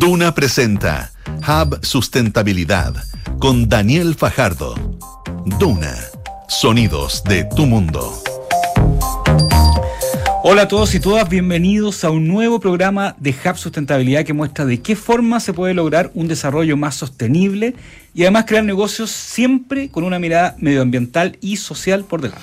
Duna 0.00 0.34
presenta 0.34 1.12
Hub 1.46 1.84
Sustentabilidad 1.84 2.94
con 3.38 3.68
Daniel 3.68 4.14
Fajardo. 4.14 4.74
Duna, 5.58 5.94
sonidos 6.48 7.22
de 7.24 7.44
tu 7.44 7.66
mundo. 7.66 8.10
Hola 10.42 10.62
a 10.62 10.68
todos 10.68 10.94
y 10.94 11.00
todas, 11.00 11.28
bienvenidos 11.28 12.02
a 12.02 12.10
un 12.10 12.26
nuevo 12.26 12.60
programa 12.60 13.14
de 13.18 13.32
Hub 13.44 13.58
Sustentabilidad 13.58 14.24
que 14.24 14.32
muestra 14.32 14.64
de 14.64 14.80
qué 14.80 14.96
forma 14.96 15.38
se 15.38 15.52
puede 15.52 15.74
lograr 15.74 16.10
un 16.14 16.28
desarrollo 16.28 16.78
más 16.78 16.94
sostenible 16.94 17.74
y 18.14 18.22
además 18.22 18.46
crear 18.46 18.64
negocios 18.64 19.10
siempre 19.10 19.90
con 19.90 20.04
una 20.04 20.18
mirada 20.18 20.56
medioambiental 20.56 21.36
y 21.42 21.58
social 21.58 22.04
por 22.04 22.22
delante. 22.22 22.42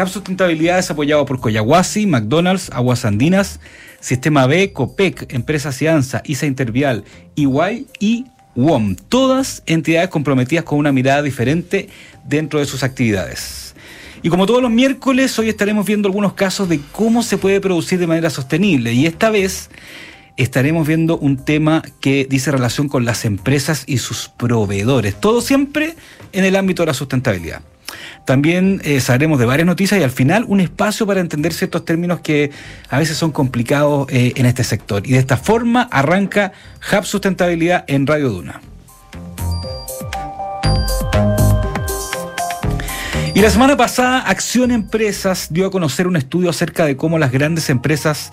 Hub 0.00 0.08
Sustentabilidad 0.08 0.78
es 0.78 0.90
apoyado 0.90 1.26
por 1.26 1.38
Coyahuasi, 1.38 2.06
McDonald's, 2.06 2.70
Aguas 2.72 3.04
Andinas, 3.04 3.60
Sistema 4.00 4.46
B, 4.46 4.72
COPEC, 4.72 5.32
Empresa 5.32 5.72
Cianza, 5.72 6.22
ISA 6.24 6.46
Intervial, 6.46 7.04
EY 7.36 7.86
y 7.98 8.26
WOM. 8.54 8.96
Todas 8.96 9.62
entidades 9.66 10.08
comprometidas 10.08 10.64
con 10.64 10.78
una 10.78 10.92
mirada 10.92 11.22
diferente 11.22 11.88
dentro 12.24 12.60
de 12.60 12.66
sus 12.66 12.82
actividades. 12.82 13.74
Y 14.22 14.30
como 14.30 14.46
todos 14.46 14.62
los 14.62 14.70
miércoles, 14.70 15.38
hoy 15.38 15.48
estaremos 15.48 15.86
viendo 15.86 16.08
algunos 16.08 16.32
casos 16.32 16.68
de 16.68 16.80
cómo 16.92 17.22
se 17.22 17.38
puede 17.38 17.60
producir 17.60 17.98
de 17.98 18.06
manera 18.06 18.30
sostenible. 18.30 18.92
Y 18.92 19.06
esta 19.06 19.30
vez 19.30 19.70
estaremos 20.36 20.86
viendo 20.86 21.18
un 21.18 21.36
tema 21.44 21.82
que 22.00 22.26
dice 22.28 22.50
relación 22.50 22.88
con 22.88 23.04
las 23.04 23.24
empresas 23.24 23.84
y 23.86 23.98
sus 23.98 24.28
proveedores. 24.28 25.20
Todo 25.20 25.40
siempre 25.40 25.94
en 26.32 26.44
el 26.44 26.56
ámbito 26.56 26.82
de 26.82 26.86
la 26.86 26.94
sustentabilidad. 26.94 27.62
También 28.28 28.82
eh, 28.84 29.00
sabremos 29.00 29.38
de 29.38 29.46
varias 29.46 29.64
noticias 29.64 29.98
y 29.98 30.02
al 30.02 30.10
final 30.10 30.44
un 30.48 30.60
espacio 30.60 31.06
para 31.06 31.20
entender 31.20 31.54
ciertos 31.54 31.86
términos 31.86 32.20
que 32.20 32.50
a 32.90 32.98
veces 32.98 33.16
son 33.16 33.32
complicados 33.32 34.06
eh, 34.10 34.34
en 34.36 34.44
este 34.44 34.64
sector. 34.64 35.06
Y 35.06 35.12
de 35.12 35.18
esta 35.18 35.38
forma 35.38 35.88
arranca 35.90 36.52
Hub 36.92 37.06
Sustentabilidad 37.06 37.86
en 37.86 38.06
Radio 38.06 38.28
Duna. 38.28 38.60
Y 43.34 43.40
la 43.40 43.48
semana 43.48 43.78
pasada, 43.78 44.18
Acción 44.18 44.72
Empresas 44.72 45.46
dio 45.50 45.64
a 45.66 45.70
conocer 45.70 46.06
un 46.06 46.16
estudio 46.16 46.50
acerca 46.50 46.84
de 46.84 46.98
cómo 46.98 47.18
las 47.18 47.32
grandes 47.32 47.70
empresas 47.70 48.30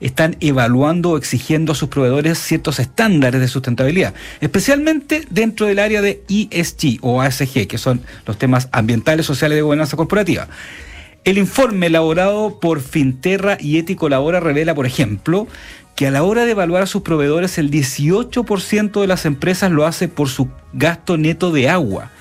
están 0.00 0.36
evaluando 0.40 1.10
o 1.10 1.18
exigiendo 1.18 1.72
a 1.72 1.74
sus 1.74 1.88
proveedores 1.88 2.38
ciertos 2.38 2.78
estándares 2.78 3.40
de 3.40 3.48
sustentabilidad, 3.48 4.14
especialmente 4.40 5.24
dentro 5.30 5.66
del 5.66 5.78
área 5.78 6.02
de 6.02 6.22
ESG 6.28 6.98
o 7.02 7.20
ASG, 7.20 7.66
que 7.66 7.78
son 7.78 8.02
los 8.26 8.38
temas 8.38 8.68
ambientales, 8.72 9.26
sociales 9.26 9.56
y 9.56 9.58
de 9.58 9.62
gobernanza 9.62 9.96
corporativa. 9.96 10.48
El 11.24 11.38
informe 11.38 11.86
elaborado 11.86 12.58
por 12.60 12.80
Finterra 12.80 13.58
y 13.60 13.78
Ético 13.78 14.08
Labora 14.08 14.40
revela, 14.40 14.74
por 14.74 14.86
ejemplo, 14.86 15.46
que 15.94 16.06
a 16.06 16.10
la 16.10 16.22
hora 16.22 16.44
de 16.44 16.52
evaluar 16.52 16.84
a 16.84 16.86
sus 16.86 17.02
proveedores, 17.02 17.58
el 17.58 17.70
18% 17.70 19.00
de 19.00 19.06
las 19.06 19.26
empresas 19.26 19.72
lo 19.72 19.84
hace 19.84 20.06
por 20.06 20.28
su 20.28 20.48
gasto 20.72 21.18
neto 21.18 21.50
de 21.50 21.68
agua 21.68 22.12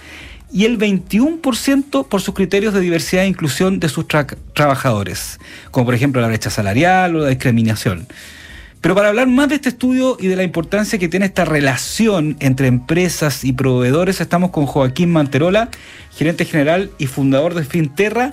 y 0.51 0.65
el 0.65 0.77
21% 0.77 2.07
por 2.07 2.21
sus 2.21 2.33
criterios 2.33 2.73
de 2.73 2.79
diversidad 2.79 3.23
e 3.23 3.27
inclusión 3.27 3.79
de 3.79 3.89
sus 3.89 4.05
trabajadores, 4.53 5.39
como 5.71 5.85
por 5.85 5.95
ejemplo 5.95 6.21
la 6.21 6.27
brecha 6.27 6.49
salarial 6.49 7.15
o 7.15 7.19
la 7.19 7.29
discriminación. 7.29 8.07
Pero 8.81 8.95
para 8.95 9.09
hablar 9.09 9.27
más 9.27 9.49
de 9.49 9.55
este 9.55 9.69
estudio 9.69 10.17
y 10.19 10.27
de 10.27 10.35
la 10.35 10.43
importancia 10.43 10.99
que 10.99 11.09
tiene 11.09 11.25
esta 11.25 11.45
relación 11.45 12.37
entre 12.39 12.67
empresas 12.67 13.43
y 13.43 13.51
proveedores, 13.51 14.21
estamos 14.21 14.51
con 14.51 14.65
Joaquín 14.65 15.11
Manterola, 15.11 15.69
gerente 16.15 16.45
general 16.45 16.91
y 16.97 17.07
fundador 17.07 17.53
de 17.53 17.63
Finterra, 17.63 18.31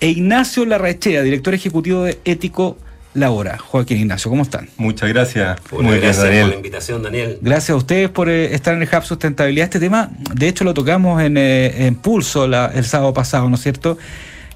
e 0.00 0.08
Ignacio 0.08 0.66
Larrachea, 0.66 1.22
director 1.22 1.54
ejecutivo 1.54 2.02
de 2.02 2.18
Ético 2.24 2.76
la 3.16 3.30
hora. 3.30 3.58
Joaquín 3.58 3.98
Ignacio, 3.98 4.30
¿cómo 4.30 4.42
están? 4.42 4.68
Muchas 4.76 5.08
gracias. 5.08 5.58
Muy 5.72 5.98
gracias 5.98 6.24
Daniel. 6.24 6.42
por 6.42 6.50
la 6.50 6.56
invitación, 6.56 7.02
Daniel. 7.02 7.38
Gracias 7.40 7.70
a 7.70 7.76
ustedes 7.76 8.10
por 8.10 8.28
eh, 8.28 8.54
estar 8.54 8.74
en 8.74 8.82
el 8.82 8.88
Hub 8.88 9.04
Sustentabilidad. 9.04 9.64
Este 9.64 9.80
tema, 9.80 10.10
de 10.34 10.48
hecho, 10.48 10.64
lo 10.64 10.74
tocamos 10.74 11.22
en, 11.22 11.36
eh, 11.38 11.94
Pulso 12.02 12.44
el 12.44 12.84
sábado 12.84 13.14
pasado, 13.14 13.48
¿no 13.48 13.56
es 13.56 13.62
cierto? 13.62 13.98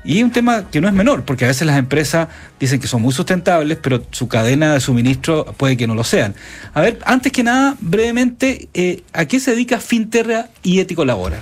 Y 0.03 0.23
un 0.23 0.31
tema 0.31 0.71
que 0.71 0.81
no 0.81 0.89
es 0.89 0.95
menor, 0.95 1.25
porque 1.25 1.45
a 1.45 1.49
veces 1.49 1.67
las 1.67 1.79
empresas 1.79 2.29
dicen 2.59 2.81
que 2.81 2.87
son 2.87 3.03
muy 3.03 3.13
sustentables, 3.13 3.79
pero 3.83 4.03
su 4.11 4.29
cadena 4.29 4.73
de 4.73 4.81
suministro 4.81 5.45
puede 5.57 5.77
que 5.77 5.87
no 5.87 5.95
lo 5.95 6.05
sean. 6.05 6.35
A 6.73 6.81
ver, 6.81 6.99
antes 7.05 7.33
que 7.33 7.43
nada, 7.43 7.77
brevemente, 7.81 8.69
eh, 8.73 9.03
¿a 9.13 9.27
qué 9.27 9.41
se 9.41 9.51
dedica 9.51 9.79
Finterra 9.79 10.49
y 10.63 10.81
Ético 10.81 11.05
Labora? 11.05 11.39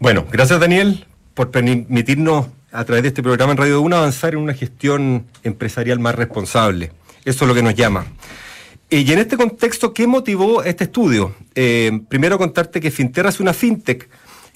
Bueno, 0.00 0.26
gracias 0.30 0.58
Daniel 0.58 1.06
por 1.34 1.50
permitirnos 1.52 2.46
a 2.72 2.84
través 2.84 3.02
de 3.02 3.08
este 3.08 3.22
programa 3.22 3.52
en 3.52 3.58
Radio 3.58 3.80
1 3.80 3.96
avanzar 3.96 4.34
en 4.34 4.40
una 4.40 4.54
gestión 4.54 5.26
empresarial 5.42 5.98
más 5.98 6.14
responsable. 6.14 6.92
Eso 7.24 7.44
es 7.44 7.48
lo 7.48 7.54
que 7.54 7.62
nos 7.62 7.74
llama. 7.74 8.06
Y 8.90 9.10
en 9.12 9.18
este 9.18 9.36
contexto, 9.36 9.92
¿qué 9.92 10.06
motivó 10.06 10.62
este 10.62 10.84
estudio? 10.84 11.34
Eh, 11.54 12.00
primero 12.08 12.38
contarte 12.38 12.80
que 12.80 12.90
Finterra 12.90 13.28
es 13.28 13.40
una 13.40 13.52
fintech 13.52 14.08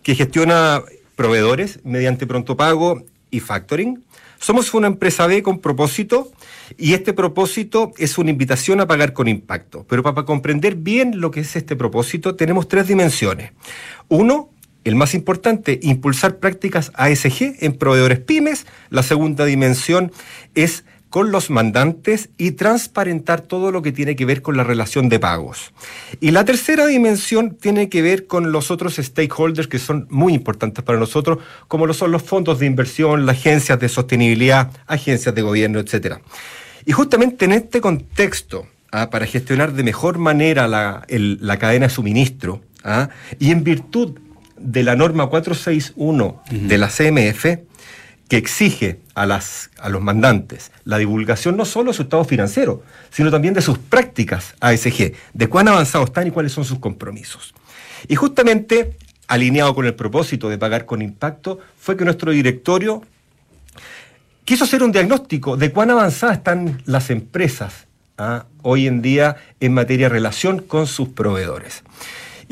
que 0.03 0.15
gestiona 0.15 0.83
proveedores 1.17 1.81
mediante 1.85 2.27
pronto 2.27 2.57
pago 2.57 3.03
y 3.31 3.41
factoring. 3.41 4.03
Somos 4.39 4.75
una 4.75 4.89
empresa 4.89 5.27
B 5.27 5.43
con 5.43 5.61
propósito 5.61 6.33
y 6.77 6.95
este 6.95 7.13
propósito 7.13 7.93
es 7.99 8.19
una 8.19 8.31
invitación 8.31 8.81
a 8.81 8.87
pagar 8.87 9.13
con 9.13 9.29
impacto. 9.29 9.85
Pero 9.89 10.03
para 10.03 10.25
comprender 10.25 10.77
bien 10.77 11.21
lo 11.21 11.31
que 11.31 11.41
es 11.41 11.55
este 11.55 11.77
propósito 11.77 12.35
tenemos 12.35 12.69
tres 12.69 12.89
dimensiones. 12.89 13.53
Uno, 14.09 14.51
el 14.85 14.95
más 14.95 15.15
importante, 15.15 15.79
impulsar 15.83 16.39
prácticas 16.39 16.91
ASG 16.95 17.57
en 17.61 17.75
proveedores 17.75 18.21
pymes. 18.21 18.67
La 18.91 19.03
segunda 19.03 19.45
dimensión 19.45 20.13
es 20.55 20.85
con 21.13 21.31
los 21.31 21.51
mandantes 21.51 22.31
y 22.39 22.53
transparentar 22.53 23.43
todo 23.43 23.71
lo 23.71 23.83
que 23.83 23.93
tiene 23.93 24.17
que 24.17 24.25
ver 24.25 24.41
con 24.41 24.57
la 24.57 24.65
relación 24.65 25.11
de 25.11 25.21
pagos. 25.21 25.75
Y 26.21 26.31
la 26.31 26.47
tercera 26.47 26.87
dimensión 26.87 27.55
tiene 27.55 27.91
que 27.91 28.01
ver 28.01 28.27
con 28.27 28.51
los 28.51 28.71
otros 28.71 28.97
stakeholders 28.97 29.69
que 29.69 29.79
son 29.79 30.07
muy 30.09 30.33
importantes 30.33 30.83
para 30.83 30.99
nosotros, 30.99 31.41
como 31.69 31.87
lo 31.87 31.93
son 31.93 32.13
los 32.13 32.23
fondos 32.23 32.61
de 32.61 32.65
inversión, 32.65 33.27
las 33.27 33.37
agencias 33.37 33.79
de 33.79 33.91
sostenibilidad, 33.91 34.71
agencias 34.87 35.35
de 35.35 35.43
gobierno, 35.43 35.81
etc. 35.81 36.17
Y 36.87 36.93
justamente 36.93 37.45
en 37.45 37.53
este 37.53 37.83
contexto, 37.83 38.67
ah, 38.91 39.11
para 39.11 39.27
gestionar 39.27 39.75
de 39.75 39.83
mejor 39.83 40.17
manera 40.17 40.67
la, 40.67 41.05
cadena 41.59 41.89
de 41.89 41.93
suministro, 41.93 42.63
ah, 42.85 43.11
y 43.39 43.51
en 43.51 43.65
virtud 43.65 44.19
de 44.63 44.83
la 44.83 44.97
norma 44.97 45.27
461 45.29 46.43
de 46.51 46.79
la 46.79 46.89
CMF 46.89 47.47
que 48.29 48.39
exige 48.39 48.99
a, 49.15 49.27
las, 49.27 49.71
a 49.79 49.91
los 49.91 50.01
mandantes 50.01 50.73
la 50.85 50.97
divulgación 50.97 51.57
no 51.57 51.67
solo 51.67 51.91
de 51.91 51.97
su 51.97 52.03
estado 52.05 52.25
financiero, 52.25 52.83
sino 53.11 53.31
también 53.31 53.53
de 53.53 53.61
sus 53.61 53.77
prácticas 53.77 54.55
ASG, 54.61 55.13
de 55.35 55.49
cuán 55.49 55.69
avanzados 55.69 56.09
están 56.09 56.29
y 56.29 56.31
cuáles 56.31 56.53
son 56.53 56.65
sus 56.65 56.79
compromisos. 56.79 57.53
Y 58.09 58.15
justamente, 58.15 58.97
alineado 59.29 59.75
con 59.75 59.85
el 59.85 59.95
propósito 59.95 60.49
de 60.49 60.57
pagar 60.57 60.87
con 60.87 61.03
impacto, 61.03 61.59
fue 61.79 61.97
que 61.97 62.05
nuestro 62.05 62.33
directorio 62.33 63.03
quiso 64.47 64.65
hacer 64.65 64.83
un 64.83 64.93
diagnóstico 64.93 65.57
de 65.57 65.71
cuán 65.71 65.91
avanzadas 65.91 66.39
están 66.39 66.83
las 66.87 67.11
empresas 67.11 67.87
¿ah? 68.19 68.47
hoy 68.63 68.87
en 68.87 69.03
día 69.03 69.37
en 69.61 69.75
materia 69.75 70.07
de 70.07 70.15
relación 70.15 70.61
con 70.61 70.87
sus 70.87 71.09
proveedores. 71.09 71.83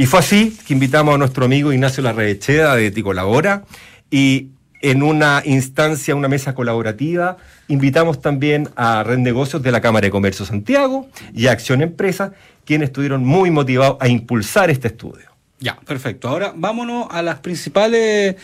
Y 0.00 0.06
fue 0.06 0.21
así 0.21 0.56
que 0.66 0.72
invitamos 0.72 1.15
a 1.15 1.19
nuestro 1.19 1.44
amigo 1.44 1.75
Ignacio 1.75 2.03
Larrecheda 2.03 2.75
de 2.75 2.91
Ticolabora 2.91 3.65
y 4.11 4.49
en 4.81 5.03
una 5.03 5.43
instancia, 5.44 6.15
una 6.15 6.27
mesa 6.27 6.55
colaborativa, 6.55 7.37
invitamos 7.69 8.22
también 8.22 8.71
a 8.77 9.03
Red 9.03 9.19
Negocios 9.19 9.62
de 9.62 9.71
la 9.71 9.83
Cámara 9.83 10.06
de 10.06 10.11
Comercio 10.11 10.47
Santiago 10.47 11.06
y 11.34 11.49
a 11.49 11.53
Acción 11.53 11.83
Empresa, 11.83 12.33
quienes 12.65 12.88
estuvieron 12.88 13.27
muy 13.27 13.50
motivados 13.50 13.99
a 14.00 14.09
impulsar 14.09 14.71
este 14.71 14.88
estudio. 14.88 15.27
Ya, 15.59 15.78
perfecto. 15.81 16.28
Ahora 16.28 16.55
vámonos 16.56 17.06
a 17.11 17.21
las 17.21 17.41
principales 17.41 18.37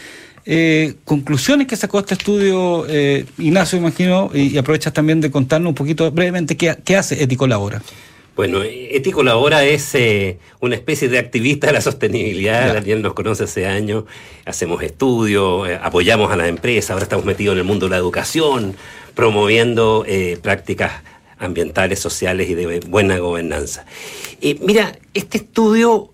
eh, 0.44 0.96
conclusiones 1.06 1.66
que 1.66 1.76
sacó 1.76 2.00
este 2.00 2.12
estudio, 2.12 2.84
eh, 2.86 3.24
Ignacio, 3.38 3.78
imagino, 3.78 4.30
y, 4.34 4.58
aprovechas 4.58 4.92
también 4.92 5.22
de 5.22 5.30
contarnos 5.30 5.70
un 5.70 5.74
poquito 5.74 6.12
brevemente 6.12 6.54
qué, 6.54 6.96
hace 6.96 7.22
Eticolabora. 7.22 7.80
Bueno, 8.36 8.62
Ético 8.62 9.22
Labora 9.22 9.64
es 9.64 9.94
eh, 9.94 10.38
una 10.60 10.74
especie 10.74 11.08
de 11.08 11.18
activista 11.18 11.68
de 11.68 11.72
la 11.72 11.80
sostenibilidad, 11.80 12.74
Daniel 12.74 13.00
nos 13.00 13.14
conoce 13.14 13.44
hace 13.44 13.66
años, 13.66 14.04
hacemos 14.44 14.82
estudios, 14.82 15.66
eh, 15.66 15.78
apoyamos 15.82 16.30
a 16.30 16.36
las 16.36 16.46
empresas, 16.48 16.90
ahora 16.90 17.04
estamos 17.04 17.24
metidos 17.24 17.54
en 17.54 17.60
el 17.60 17.64
mundo 17.64 17.86
de 17.86 17.90
la 17.92 17.96
educación, 17.96 18.76
promoviendo 19.14 20.04
eh, 20.06 20.38
prácticas 20.42 21.02
ambientales, 21.38 21.98
sociales 21.98 22.50
y 22.50 22.54
de 22.54 22.80
buena 22.80 23.16
gobernanza. 23.16 23.86
mira, 24.60 24.98
este 25.14 25.38
estudio 25.38 26.12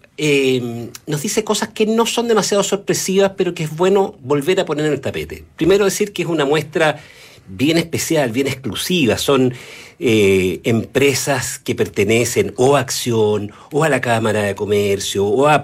nos 1.06 1.22
dice 1.22 1.42
cosas 1.42 1.70
que 1.70 1.86
no 1.86 2.06
son 2.06 2.28
demasiado 2.28 2.62
sorpresivas, 2.62 3.32
pero 3.36 3.52
que 3.52 3.64
es 3.64 3.76
bueno 3.76 4.14
volver 4.20 4.60
a 4.60 4.64
poner 4.64 4.86
en 4.86 4.92
el 4.92 5.00
tapete. 5.00 5.42
Primero 5.56 5.84
decir 5.84 6.12
que 6.12 6.22
es 6.22 6.28
una 6.28 6.44
muestra 6.44 7.00
bien 7.48 7.78
especial, 7.78 8.30
bien 8.30 8.46
exclusiva, 8.46 9.18
son 9.18 9.54
eh, 9.98 10.60
empresas 10.64 11.58
que 11.58 11.74
pertenecen 11.74 12.54
o 12.56 12.76
a 12.76 12.80
Acción, 12.80 13.52
o 13.70 13.84
a 13.84 13.88
la 13.88 14.00
Cámara 14.00 14.42
de 14.42 14.54
Comercio, 14.54 15.26
o 15.26 15.46
a, 15.46 15.62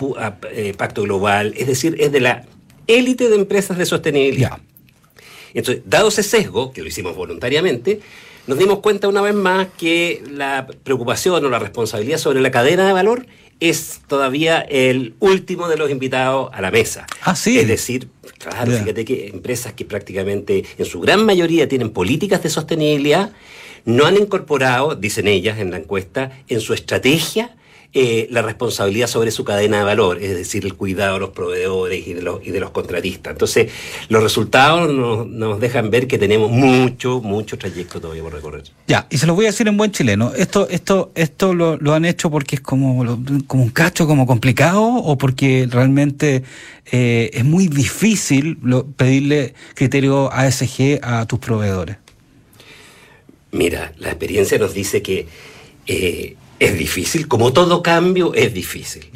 eh, 0.52 0.74
Pacto 0.76 1.02
Global, 1.02 1.54
es 1.56 1.66
decir, 1.66 1.96
es 1.98 2.12
de 2.12 2.20
la 2.20 2.44
élite 2.86 3.28
de 3.28 3.36
empresas 3.36 3.78
de 3.78 3.86
sostenibilidad. 3.86 4.58
Entonces, 5.54 5.82
dado 5.86 6.08
ese 6.08 6.22
sesgo, 6.22 6.72
que 6.72 6.82
lo 6.82 6.88
hicimos 6.88 7.16
voluntariamente, 7.16 8.00
nos 8.46 8.58
dimos 8.58 8.78
cuenta 8.78 9.08
una 9.08 9.20
vez 9.20 9.34
más 9.34 9.68
que 9.76 10.22
la 10.30 10.66
preocupación 10.82 11.44
o 11.44 11.48
la 11.48 11.58
responsabilidad 11.58 12.18
sobre 12.18 12.40
la 12.40 12.50
cadena 12.50 12.86
de 12.86 12.92
valor 12.92 13.26
es 13.60 14.00
todavía 14.06 14.60
el 14.60 15.14
último 15.18 15.68
de 15.68 15.76
los 15.76 15.90
invitados 15.90 16.50
a 16.52 16.60
la 16.60 16.70
mesa. 16.70 17.06
Ah, 17.22 17.34
sí. 17.34 17.58
Es 17.58 17.68
decir, 17.68 18.08
claro, 18.38 18.72
fíjate 18.72 19.04
que 19.04 19.28
empresas 19.28 19.72
que 19.72 19.84
prácticamente 19.84 20.64
en 20.76 20.84
su 20.84 21.00
gran 21.00 21.24
mayoría 21.24 21.68
tienen 21.68 21.90
políticas 21.90 22.42
de 22.42 22.50
sostenibilidad, 22.50 23.32
no 23.84 24.06
han 24.06 24.16
incorporado, 24.16 24.94
dicen 24.94 25.28
ellas 25.28 25.58
en 25.58 25.70
la 25.70 25.78
encuesta, 25.78 26.32
en 26.48 26.60
su 26.60 26.74
estrategia 26.74 27.57
eh, 27.94 28.28
la 28.30 28.42
responsabilidad 28.42 29.06
sobre 29.06 29.30
su 29.30 29.44
cadena 29.44 29.78
de 29.78 29.84
valor, 29.84 30.22
es 30.22 30.36
decir, 30.36 30.66
el 30.66 30.74
cuidado 30.74 31.14
de 31.14 31.20
los 31.20 31.30
proveedores 31.30 32.06
y 32.06 32.12
de 32.12 32.20
los, 32.20 32.46
y 32.46 32.50
de 32.50 32.60
los 32.60 32.70
contratistas. 32.70 33.32
Entonces, 33.32 33.72
los 34.10 34.22
resultados 34.22 34.92
nos, 34.92 35.26
nos 35.26 35.58
dejan 35.58 35.88
ver 35.88 36.06
que 36.06 36.18
tenemos 36.18 36.50
mucho, 36.50 37.22
mucho 37.22 37.56
trayecto 37.56 37.98
todavía 37.98 38.22
por 38.22 38.34
recorrer. 38.34 38.64
Ya, 38.86 39.06
y 39.08 39.16
se 39.16 39.26
los 39.26 39.34
voy 39.34 39.46
a 39.46 39.48
decir 39.48 39.68
en 39.68 39.78
buen 39.78 39.90
chileno. 39.90 40.32
¿Esto 40.36 40.68
esto 40.68 41.12
esto 41.14 41.54
lo, 41.54 41.78
lo 41.78 41.94
han 41.94 42.04
hecho 42.04 42.30
porque 42.30 42.56
es 42.56 42.60
como, 42.60 43.22
como 43.46 43.62
un 43.62 43.70
cacho, 43.70 44.06
como 44.06 44.26
complicado, 44.26 44.82
o 44.82 45.16
porque 45.16 45.66
realmente 45.70 46.42
eh, 46.92 47.30
es 47.32 47.44
muy 47.44 47.68
difícil 47.68 48.58
pedirle 48.96 49.54
criterio 49.74 50.30
ASG 50.30 51.00
a 51.02 51.24
tus 51.26 51.38
proveedores? 51.38 51.96
Mira, 53.50 53.94
la 53.96 54.08
experiencia 54.08 54.58
nos 54.58 54.74
dice 54.74 55.00
que 55.00 55.26
eh, 55.86 56.36
es 56.60 56.76
difícil, 56.76 57.28
como 57.28 57.52
todo 57.52 57.82
cambio 57.82 58.34
es 58.34 58.52
difícil. 58.52 59.08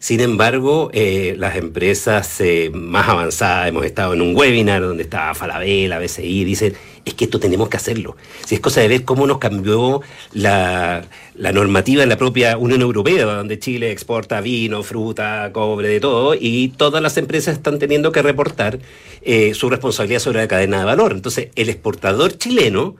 Sin 0.00 0.20
embargo, 0.20 0.90
eh, 0.92 1.34
las 1.38 1.56
empresas 1.56 2.40
eh, 2.40 2.70
más 2.74 3.08
avanzadas, 3.08 3.68
hemos 3.68 3.84
estado 3.84 4.14
en 4.14 4.22
un 4.22 4.36
webinar 4.36 4.82
donde 4.82 5.04
estaba 5.04 5.34
Falabella, 5.34 5.98
BCI, 5.98 6.44
dicen, 6.44 6.74
es 7.04 7.14
que 7.14 7.24
esto 7.24 7.38
tenemos 7.38 7.68
que 7.68 7.76
hacerlo. 7.76 8.16
Si 8.44 8.56
es 8.56 8.60
cosa 8.60 8.80
de 8.80 8.88
ver 8.88 9.04
cómo 9.04 9.26
nos 9.26 9.38
cambió 9.38 10.02
la, 10.32 11.04
normativa 11.36 12.02
en 12.02 12.08
la 12.08 12.16
propia 12.16 12.58
Unión 12.58 12.82
Europea, 12.82 13.24
donde 13.24 13.58
Chile 13.60 13.92
exporta 13.92 14.40
vino, 14.40 14.82
fruta, 14.82 15.50
cobre, 15.52 15.88
de 15.88 16.00
todo, 16.00 16.34
y 16.38 16.68
todas 16.76 17.00
las 17.00 17.16
empresas 17.16 17.56
están 17.56 17.78
teniendo 17.78 18.10
que 18.10 18.22
reportar 18.22 18.80
eh, 19.22 19.54
su 19.54 19.70
responsabilidad 19.70 20.20
sobre 20.20 20.40
la 20.40 20.48
cadena 20.48 20.80
de 20.80 20.84
valor. 20.84 21.12
Entonces, 21.12 21.48
el 21.54 21.68
exportador 21.68 22.36
chileno 22.36 22.96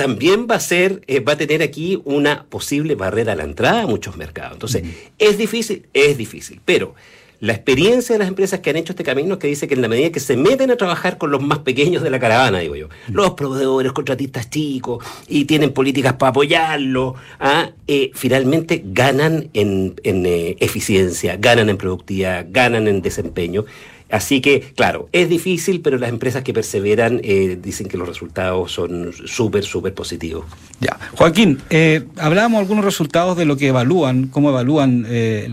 también 0.00 0.46
va 0.50 0.54
a 0.54 0.60
ser, 0.60 1.02
eh, 1.08 1.20
va 1.20 1.34
a 1.34 1.36
tener 1.36 1.60
aquí 1.60 2.00
una 2.06 2.44
posible 2.44 2.94
barrera 2.94 3.34
a 3.34 3.36
la 3.36 3.44
entrada 3.44 3.82
a 3.82 3.86
muchos 3.86 4.16
mercados. 4.16 4.54
Entonces, 4.54 4.82
es 5.18 5.36
difícil, 5.36 5.88
es 5.92 6.16
difícil, 6.16 6.58
pero 6.64 6.94
la 7.38 7.52
experiencia 7.52 8.14
de 8.14 8.20
las 8.20 8.28
empresas 8.28 8.60
que 8.60 8.70
han 8.70 8.76
hecho 8.76 8.94
este 8.94 9.04
camino 9.04 9.34
es 9.34 9.40
que 9.40 9.48
dice 9.48 9.68
que 9.68 9.74
en 9.74 9.82
la 9.82 9.88
medida 9.88 10.10
que 10.10 10.20
se 10.20 10.38
meten 10.38 10.70
a 10.70 10.76
trabajar 10.76 11.18
con 11.18 11.30
los 11.30 11.42
más 11.42 11.58
pequeños 11.58 12.02
de 12.02 12.08
la 12.08 12.18
caravana, 12.18 12.60
digo 12.60 12.76
yo, 12.76 12.88
los 13.12 13.32
proveedores, 13.32 13.92
contratistas 13.92 14.48
chicos, 14.48 15.04
y 15.28 15.44
tienen 15.44 15.74
políticas 15.74 16.14
para 16.14 16.30
apoyarlo, 16.30 17.14
¿ah? 17.38 17.72
eh, 17.86 18.10
finalmente 18.14 18.82
ganan 18.86 19.50
en, 19.52 19.96
eh, 20.02 20.56
eficiencia, 20.60 21.36
ganan 21.36 21.68
en 21.68 21.76
productividad, 21.76 22.46
ganan 22.48 22.88
en 22.88 23.02
desempeño. 23.02 23.66
Así 24.10 24.40
que, 24.40 24.60
claro, 24.60 25.08
es 25.12 25.28
difícil, 25.28 25.80
pero 25.80 25.96
las 25.96 26.10
empresas 26.10 26.42
que 26.42 26.52
perseveran 26.52 27.20
eh, 27.22 27.58
dicen 27.60 27.86
que 27.86 27.96
los 27.96 28.08
resultados 28.08 28.72
son 28.72 29.12
súper, 29.26 29.62
súper 29.62 29.94
positivos. 29.94 30.44
Ya. 30.80 30.98
Joaquín, 31.16 31.60
eh, 31.70 32.04
hablábamos 32.16 32.58
algunos 32.58 32.84
resultados 32.84 33.36
de 33.36 33.44
lo 33.44 33.56
que 33.56 33.68
evalúan, 33.68 34.26
cómo 34.26 34.50
evalúan 34.50 35.06
eh, 35.08 35.48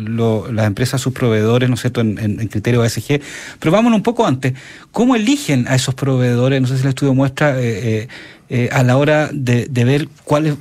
las 0.52 0.66
empresas, 0.66 1.00
sus 1.02 1.14
proveedores, 1.14 1.70
¿no 1.70 1.76
es 1.76 1.82
cierto?, 1.82 2.02
en, 2.02 2.18
en, 2.18 2.48
criterio 2.48 2.82
ASG, 2.82 3.22
pero 3.60 3.72
vámonos 3.72 3.98
un 3.98 4.04
poco 4.04 4.26
antes. 4.26 4.54
¿Cómo 4.92 5.16
eligen 5.16 5.68
a 5.68 5.76
esos 5.76 5.94
proveedores? 5.94 6.60
No 6.60 6.68
sé 6.68 6.78
si 6.78 6.84
el 6.84 6.90
estudio 6.90 7.14
muestra 7.14 7.56
eh, 7.60 8.08
a 8.72 8.82
la 8.84 8.98
hora 8.98 9.30
de, 9.32 9.68
de 9.68 9.86
ver 9.86 10.10
cuál 10.24 10.48
es, 10.48 10.56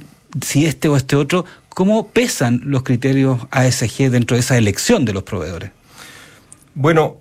si 0.45 0.67
este 0.67 0.89
o 0.89 0.97
este 0.97 1.17
otro, 1.17 1.47
cómo 1.71 2.09
pesan 2.09 2.61
los 2.65 2.83
criterios 2.83 3.39
ASG 3.51 4.11
dentro 4.11 4.37
de 4.37 4.41
esa 4.41 4.59
elección 4.59 5.05
de 5.05 5.15
los 5.15 5.23
proveedores. 5.23 5.71
Bueno, 6.75 7.19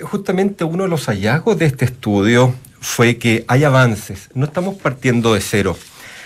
justamente 0.00 0.64
uno 0.64 0.84
de 0.84 0.88
los 0.88 1.06
hallazgos 1.06 1.58
de 1.58 1.66
este 1.66 1.84
estudio 1.84 2.54
fue 2.80 3.16
que 3.16 3.44
hay 3.48 3.64
avances, 3.64 4.28
no 4.34 4.44
estamos 4.44 4.76
partiendo 4.76 5.34
de 5.34 5.40
cero, 5.40 5.76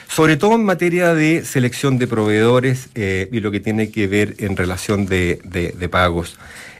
sobre 0.09 0.37
todo 0.37 0.55
en 0.55 0.65
materia 0.65 1.15
de 1.15 1.45
selección 1.45 1.99
de 1.99 2.07
proveedores 2.07 2.91
eh, 2.95 3.29
y 3.33 3.41
lo 3.41 3.51
que 3.51 3.61
tiene 3.61 3.91
que 3.91 4.07
ver 4.07 4.35
en 4.39 4.57
relación 4.57 5.07
de, 5.07 5.89
pagos. 5.91 6.39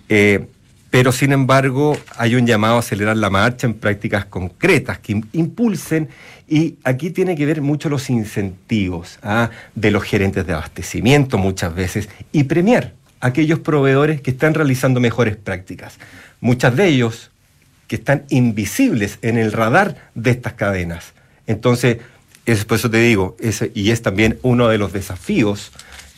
Eh, 0.09 0.47
pero 0.91 1.11
sin 1.11 1.33
embargo 1.33 1.97
hay 2.19 2.35
un 2.35 2.47
llamado 2.47 2.77
a 2.77 2.81
acelerar 2.81 3.17
la 3.17 3.31
marcha 3.31 3.67
en 3.67 3.73
prácticas 3.73 4.27
concretas 4.27 4.99
que 4.99 5.23
impulsen 5.33 6.11
y 6.47 6.77
aquí 6.85 7.09
tiene 7.09 7.35
que 7.35 7.47
ver 7.47 7.63
mucho 7.63 7.89
los 7.89 8.11
incentivos 8.11 9.19
¿ah? 9.23 9.49
de 9.75 9.91
los 9.91 10.03
gerentes 10.03 10.47
de 10.47 10.53
abastecimiento 10.53 11.39
muchas 11.39 11.75
veces 11.75 12.11
y 12.31 12.45
premiar 12.45 12.93
aquellos 13.23 13.61
proveedores 13.61 14.21
que 14.21 14.33
están 14.33 14.53
realizando 14.53 15.01
mejores 15.01 15.37
prácticas 15.37 15.99
muchas 16.43 16.77
de 16.77 16.89
ellos 16.89 17.31
que 17.87 17.97
están 17.97 18.25
invisibles 18.29 19.19
en 19.23 19.39
el 19.39 19.53
radar 19.53 20.11
de 20.15 20.33
estas 20.33 20.53
cadenas. 20.55 21.15
Entonces, 21.47 21.99
es, 22.45 22.65
por 22.67 22.77
eso 22.77 22.91
te 22.91 22.99
digo, 22.99 23.37
y 23.75 23.91
es 23.91 24.03
también 24.03 24.39
uno 24.43 24.69
de 24.69 24.77
los 24.77 24.93
desafíos 24.93 25.73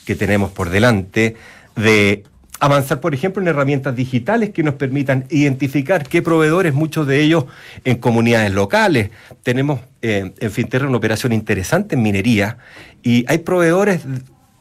que 0.04 0.16
tenemos 0.16 0.50
por 0.50 0.70
delante 0.70 1.36
de 1.76 2.24
avanzar, 2.58 3.00
por 3.00 3.14
ejemplo, 3.14 3.42
en 3.42 3.48
herramientas 3.48 3.94
digitales 3.94 4.50
que 4.50 4.62
nos 4.62 4.74
permitan 4.74 5.26
identificar 5.28 6.08
qué 6.08 6.22
proveedores, 6.22 6.72
muchos 6.72 7.06
de 7.06 7.20
ellos 7.20 7.44
en 7.84 7.98
comunidades 7.98 8.52
locales. 8.52 9.10
Tenemos 9.42 9.80
eh, 10.00 10.32
en 10.38 10.50
Finterra 10.50 10.88
una 10.88 10.96
operación 10.96 11.32
interesante 11.32 11.96
en 11.96 12.02
minería 12.02 12.56
y 13.02 13.26
hay 13.28 13.38
proveedores 13.38 14.02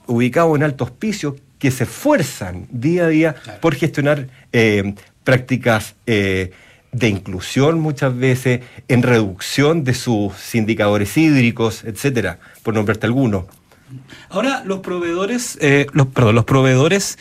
ubicados 0.08 0.58
en 0.58 0.64
alto 0.64 0.84
hospicio 0.84 1.38
que 1.64 1.72
se 1.72 1.86
esfuerzan 1.86 2.68
día 2.72 3.06
a 3.06 3.08
día 3.08 3.36
por 3.62 3.74
gestionar 3.74 4.28
eh, 4.52 4.96
prácticas 5.24 5.96
eh, 6.06 6.52
de 6.92 7.08
inclusión 7.08 7.80
muchas 7.80 8.18
veces, 8.18 8.60
en 8.90 9.02
reducción 9.02 9.86
de 9.86 9.94
sus 9.94 10.56
indicadores 10.56 11.16
hídricos, 11.16 11.86
etcétera, 11.86 12.40
por 12.64 12.74
nombrarte 12.74 13.06
alguno. 13.06 13.48
Ahora, 14.28 14.62
los 14.66 14.82
proveedores, 14.82 15.58
eh, 15.62 15.88
los, 15.94 16.08
perdón, 16.08 16.36
los 16.36 16.44
proveedores, 16.44 17.18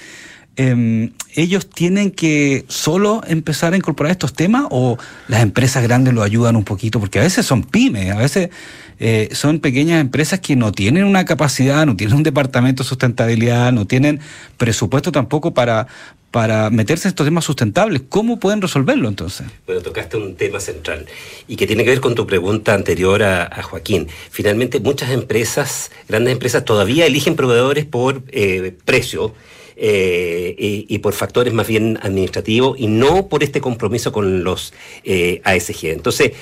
em, 0.57 1.13
ellos 1.35 1.69
tienen 1.69 2.11
que 2.11 2.65
solo 2.69 3.23
empezar 3.27 3.73
a 3.73 3.77
incorporar 3.77 4.11
estos 4.11 4.33
temas 4.33 4.67
o 4.71 4.99
las 5.29 5.43
empresas 5.43 5.83
grandes 5.83 6.15
lo 6.15 6.23
ayudan 6.23 6.57
un 6.57 6.65
poquito, 6.65 7.01
porque 7.01 7.19
a 7.19 7.23
veces 7.23 7.47
son 7.47 7.63
pymes, 7.63 8.11
a 8.11 8.19
veces 8.19 8.51
eh, 8.99 9.31
son 9.33 9.61
pequeñas 9.61 10.01
empresas 10.01 10.41
que 10.41 10.55
no 10.55 10.73
tienen 10.73 11.05
una 11.05 11.25
capacidad, 11.25 11.87
no 11.87 11.97
tienen 11.97 12.17
un 12.17 12.23
departamento 12.23 12.83
de 12.83 12.89
sustentabilidad, 12.89 13.73
no 13.73 13.87
tienen 13.87 14.21
presupuesto 14.59 15.11
tampoco 15.11 15.55
para, 15.55 15.89
para 16.31 16.71
meterse 16.71 17.09
en 17.09 17.11
estos 17.11 17.27
temas 17.27 17.45
sustentables. 17.45 18.03
¿Cómo 18.09 18.39
pueden 18.39 18.63
resolverlo 18.63 19.09
entonces? 19.09 19.47
Bueno, 19.67 19.83
tocaste 19.83 20.17
un 20.17 20.35
tema 20.35 20.61
central 20.61 21.07
y 21.49 21.57
que 21.57 21.67
tiene 21.67 21.85
que 21.85 21.91
ver 21.91 22.01
con 22.01 22.15
tu 22.15 22.27
pregunta 22.27 22.75
anterior 22.75 23.23
a, 23.23 23.63
Joaquín. 23.63 24.09
Finalmente, 24.31 24.81
muchas 24.81 25.11
empresas, 25.11 25.91
grandes 26.09 26.33
empresas, 26.33 26.65
todavía 26.65 27.07
eligen 27.07 27.37
proveedores 27.37 27.85
por 27.85 28.23
eh, 28.29 28.77
precio. 28.85 29.35
Eh, 29.77 30.55
y, 30.89 30.99
por 30.99 31.15
factores 31.15 31.53
más 31.53 31.67
bien 31.67 31.99
administrativos 32.03 32.79
y 32.79 32.87
no 32.87 33.29
por 33.29 33.43
este 33.43 33.61
compromiso 33.61 34.13
con 34.13 34.45
los 34.45 34.73
ASG. 35.45 35.87
Entonces, 35.87 36.33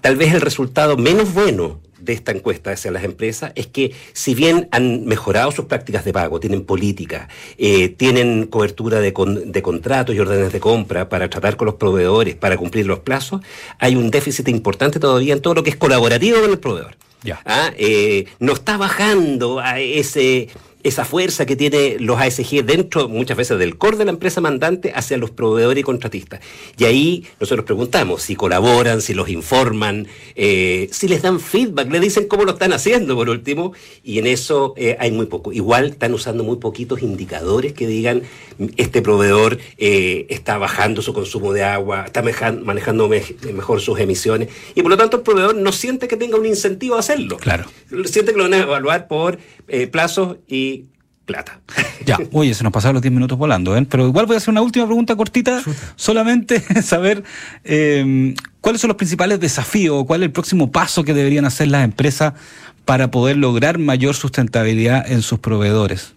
tal 0.00 0.16
vez 0.16 0.34
el 0.34 0.40
resultado 0.40 0.96
menos 0.96 1.32
bueno 1.32 1.80
de 2.00 2.12
esta 2.12 2.32
encuesta 2.32 2.70
hacia 2.72 2.90
las 2.90 3.04
empresas 3.04 3.52
es 3.54 3.66
que 3.66 3.92
si 4.12 4.34
bien 4.34 4.68
han 4.70 5.04
mejorado 5.04 5.50
sus 5.52 5.66
prácticas 5.66 6.04
de 6.04 6.12
pago, 6.12 6.40
tienen 6.40 6.64
política, 6.64 7.28
eh, 7.58 7.88
tienen 7.90 8.46
cobertura 8.46 9.00
de, 9.00 9.12
de, 9.46 9.62
contratos 9.62 10.14
y 10.14 10.18
órdenes 10.20 10.52
de 10.52 10.60
compra 10.60 11.08
para 11.08 11.28
tratar 11.28 11.56
con 11.56 11.66
los 11.66 11.74
proveedores, 11.74 12.34
para 12.34 12.56
cumplir 12.56 12.86
los 12.86 13.00
plazos, 13.00 13.42
hay 13.78 13.96
un 13.96 14.10
déficit 14.10 14.48
importante 14.48 14.98
todavía 15.00 15.34
en 15.34 15.42
todo 15.42 15.54
lo 15.54 15.62
que 15.62 15.70
es 15.70 15.76
colaborativo 15.76 16.40
con 16.40 16.50
el 16.50 16.58
proveedor. 16.58 16.96
Ya. 17.22 17.40
¿Ah? 17.44 17.72
Eh, 17.76 18.26
no 18.38 18.52
está 18.52 18.76
bajando 18.76 19.58
a 19.58 19.80
ese 19.80 20.48
esa 20.88 21.04
fuerza 21.04 21.46
que 21.46 21.56
tiene 21.56 21.96
los 22.00 22.18
ASG 22.18 22.64
dentro 22.64 23.08
muchas 23.08 23.36
veces 23.36 23.58
del 23.58 23.78
core 23.78 23.96
de 23.96 24.04
la 24.04 24.10
empresa 24.10 24.40
mandante 24.40 24.92
hacia 24.94 25.16
los 25.16 25.30
proveedores 25.30 25.80
y 25.80 25.84
contratistas. 25.84 26.40
Y 26.76 26.84
ahí 26.84 27.26
nosotros 27.40 27.64
preguntamos 27.64 28.22
si 28.22 28.36
colaboran, 28.36 29.00
si 29.00 29.14
los 29.14 29.28
informan, 29.28 30.06
eh, 30.34 30.88
si 30.90 31.08
les 31.08 31.22
dan 31.22 31.40
feedback, 31.40 31.90
le 31.90 32.00
dicen 32.00 32.26
cómo 32.26 32.44
lo 32.44 32.52
están 32.52 32.72
haciendo 32.72 33.14
por 33.14 33.28
último, 33.28 33.72
y 34.02 34.18
en 34.18 34.26
eso 34.26 34.74
eh, 34.76 34.96
hay 34.98 35.12
muy 35.12 35.26
poco. 35.26 35.52
Igual 35.52 35.86
están 35.86 36.14
usando 36.14 36.44
muy 36.44 36.56
poquitos 36.56 37.02
indicadores 37.02 37.72
que 37.72 37.86
digan 37.86 38.22
este 38.76 39.02
proveedor 39.02 39.58
eh, 39.76 40.26
está 40.30 40.58
bajando 40.58 41.00
su 41.00 41.12
consumo 41.12 41.52
de 41.52 41.62
agua, 41.62 42.04
está 42.06 42.22
manejando 42.22 43.08
mejor 43.08 43.80
sus 43.80 44.00
emisiones, 44.00 44.48
y 44.74 44.82
por 44.82 44.90
lo 44.90 44.96
tanto 44.96 45.18
el 45.18 45.22
proveedor 45.22 45.54
no 45.54 45.72
siente 45.72 46.08
que 46.08 46.16
tenga 46.16 46.36
un 46.38 46.46
incentivo 46.46 46.96
a 46.96 47.00
hacerlo. 47.00 47.36
Claro. 47.36 47.66
Siente 48.06 48.32
que 48.32 48.38
lo 48.38 48.44
van 48.44 48.54
a 48.54 48.58
evaluar 48.58 49.06
por 49.06 49.38
plazos 49.92 50.38
y 50.48 50.77
plata. 51.28 51.60
Ya, 52.04 52.18
oye, 52.32 52.54
se 52.54 52.64
nos 52.64 52.72
pasaron 52.72 52.94
los 52.94 53.02
10 53.02 53.12
minutos 53.12 53.36
volando, 53.38 53.76
¿eh? 53.76 53.86
pero 53.88 54.08
igual 54.08 54.26
voy 54.26 54.34
a 54.34 54.38
hacer 54.38 54.50
una 54.50 54.62
última 54.62 54.86
pregunta 54.86 55.14
cortita, 55.14 55.62
solamente 55.94 56.60
saber 56.82 57.22
eh, 57.64 58.34
cuáles 58.60 58.80
son 58.80 58.88
los 58.88 58.96
principales 58.96 59.38
desafíos, 59.38 60.04
cuál 60.06 60.22
es 60.22 60.26
el 60.26 60.32
próximo 60.32 60.72
paso 60.72 61.04
que 61.04 61.12
deberían 61.14 61.44
hacer 61.44 61.68
las 61.68 61.84
empresas 61.84 62.32
para 62.84 63.10
poder 63.10 63.36
lograr 63.36 63.78
mayor 63.78 64.14
sustentabilidad 64.14 65.08
en 65.12 65.20
sus 65.20 65.38
proveedores? 65.38 66.14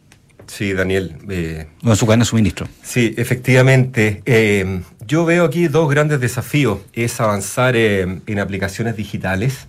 Sí, 0.47 0.73
Daniel. 0.73 1.15
Eh, 1.29 1.67
o 1.83 1.89
en 1.89 1.95
su 1.95 2.05
cadena 2.05 2.23
de 2.23 2.29
suministro. 2.29 2.67
Sí, 2.83 3.13
efectivamente. 3.17 4.21
Eh, 4.25 4.81
yo 5.07 5.23
veo 5.23 5.45
aquí 5.45 5.67
dos 5.67 5.89
grandes 5.89 6.19
desafíos. 6.19 6.79
Es 6.93 7.21
avanzar 7.21 7.75
eh, 7.77 8.19
en 8.25 8.39
aplicaciones 8.39 8.97
digitales. 8.97 9.67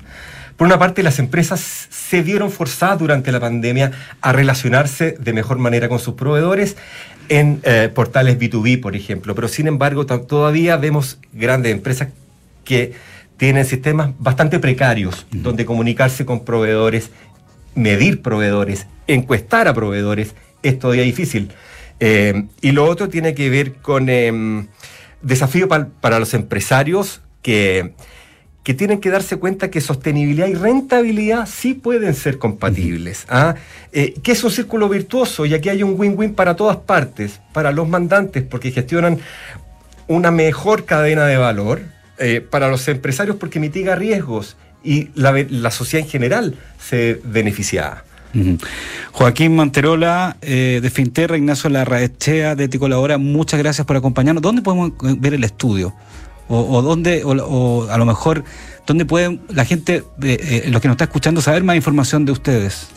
Por 0.56 0.66
una 0.66 0.78
parte, 0.78 1.02
las 1.02 1.18
empresas 1.18 1.88
se 1.90 2.22
vieron 2.22 2.50
forzadas 2.50 2.98
durante 2.98 3.32
la 3.32 3.40
pandemia 3.40 3.92
a 4.20 4.32
relacionarse 4.32 5.16
de 5.18 5.32
mejor 5.32 5.58
manera 5.58 5.88
con 5.88 5.98
sus 5.98 6.14
proveedores 6.14 6.76
en 7.28 7.60
eh, 7.64 7.90
portales 7.94 8.38
B2B, 8.38 8.80
por 8.80 8.96
ejemplo. 8.96 9.34
Pero 9.34 9.48
sin 9.48 9.66
embargo, 9.66 10.06
todavía 10.06 10.76
vemos 10.76 11.18
grandes 11.32 11.72
empresas 11.72 12.08
que 12.64 12.92
tienen 13.36 13.64
sistemas 13.64 14.10
bastante 14.18 14.58
precarios, 14.58 15.26
donde 15.30 15.64
comunicarse 15.64 16.24
con 16.24 16.44
proveedores, 16.44 17.10
medir 17.74 18.22
proveedores, 18.22 18.86
encuestar 19.06 19.66
a 19.68 19.74
proveedores, 19.74 20.34
es 20.62 20.78
todavía 20.78 21.02
difícil. 21.02 21.50
Eh, 21.98 22.44
y 22.60 22.72
lo 22.72 22.84
otro 22.84 23.08
tiene 23.08 23.34
que 23.34 23.50
ver 23.50 23.74
con 23.74 24.08
eh, 24.08 24.66
desafío 25.22 25.68
para 25.68 26.18
los 26.18 26.34
empresarios 26.34 27.20
que 27.42 27.94
que 28.62 28.74
tienen 28.74 29.00
que 29.00 29.10
darse 29.10 29.36
cuenta 29.36 29.70
que 29.70 29.80
sostenibilidad 29.80 30.46
y 30.46 30.54
rentabilidad 30.54 31.48
sí 31.48 31.74
pueden 31.74 32.14
ser 32.14 32.38
compatibles. 32.38 33.26
¿ah? 33.28 33.56
Eh, 33.92 34.14
que 34.22 34.32
es 34.32 34.44
un 34.44 34.50
círculo 34.50 34.88
virtuoso 34.88 35.46
y 35.46 35.54
aquí 35.54 35.68
hay 35.68 35.82
un 35.82 35.98
win-win 35.98 36.34
para 36.34 36.54
todas 36.54 36.76
partes, 36.76 37.40
para 37.52 37.72
los 37.72 37.88
mandantes 37.88 38.44
porque 38.44 38.70
gestionan 38.70 39.18
una 40.06 40.30
mejor 40.30 40.84
cadena 40.84 41.26
de 41.26 41.36
valor, 41.36 41.82
eh, 42.18 42.40
para 42.40 42.68
los 42.68 42.86
empresarios 42.88 43.36
porque 43.36 43.58
mitiga 43.58 43.96
riesgos 43.96 44.56
y 44.84 45.08
la, 45.14 45.70
sociedad 45.70 46.04
en 46.04 46.10
general 46.10 46.56
se 46.78 47.20
beneficia. 47.24 48.04
Joaquín 49.12 49.54
Manterola 49.56 50.36
eh, 50.40 50.80
de 50.82 50.90
Finterra, 50.90 51.36
Ignacio 51.36 51.68
Larraechea 51.68 52.54
de 52.54 52.68
Ticolabora, 52.68 53.18
muchas 53.18 53.58
gracias 53.58 53.86
por 53.86 53.96
acompañarnos. 53.96 54.40
¿Dónde 54.40 54.62
podemos 54.62 54.92
ver 55.18 55.34
el 55.34 55.44
estudio? 55.44 55.94
O, 56.48 56.82
dónde, 56.82 57.22
o, 57.24 57.86
a 57.88 57.96
lo 57.96 58.04
mejor, 58.04 58.42
dónde 58.86 59.06
pueden 59.06 59.40
la 59.48 59.64
gente, 59.64 60.04
eh, 60.22 60.66
los 60.68 60.82
que 60.82 60.88
nos 60.88 60.96
está 60.96 61.04
escuchando, 61.04 61.40
saber 61.40 61.64
más 61.64 61.76
información 61.76 62.26
de 62.26 62.32
ustedes. 62.32 62.88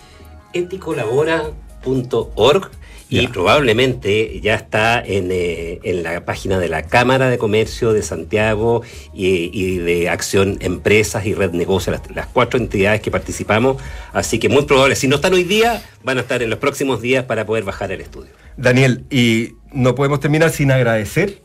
eticolabora.org 0.53 2.71
y 3.09 3.27
probablemente 3.27 4.39
ya 4.41 4.55
está 4.55 4.99
en, 4.99 5.29
eh, 5.31 5.79
en, 5.83 6.03
la 6.03 6.25
página 6.25 6.59
de 6.59 6.69
la 6.69 6.83
Cámara 6.83 7.29
de 7.29 7.37
Comercio 7.37 7.93
de 7.93 8.01
Santiago 8.01 8.81
y, 9.13 9.77
de 9.77 10.09
Acción 10.09 10.57
Empresas 10.59 11.25
y 11.25 11.33
Red 11.33 11.51
Negocio, 11.51 11.91
las, 11.91 12.01
las, 12.13 12.27
cuatro 12.27 12.59
entidades 12.59 13.01
que 13.01 13.11
participamos. 13.11 13.81
Así 14.11 14.39
que 14.39 14.49
muy 14.49 14.65
probable, 14.65 14.95
si 14.95 15.07
no 15.07 15.17
están 15.17 15.33
hoy 15.33 15.43
día, 15.43 15.83
van 16.03 16.17
a 16.17 16.21
estar 16.21 16.41
en 16.41 16.49
los 16.49 16.59
próximos 16.59 17.01
días 17.01 17.25
para 17.25 17.45
poder 17.45 17.63
bajar 17.63 17.91
el 17.91 18.01
estudio. 18.01 18.31
Daniel, 18.57 19.05
y 19.09 19.53
no 19.71 19.95
podemos 19.95 20.19
terminar 20.19 20.49
sin 20.49 20.71
agradecer 20.71 21.44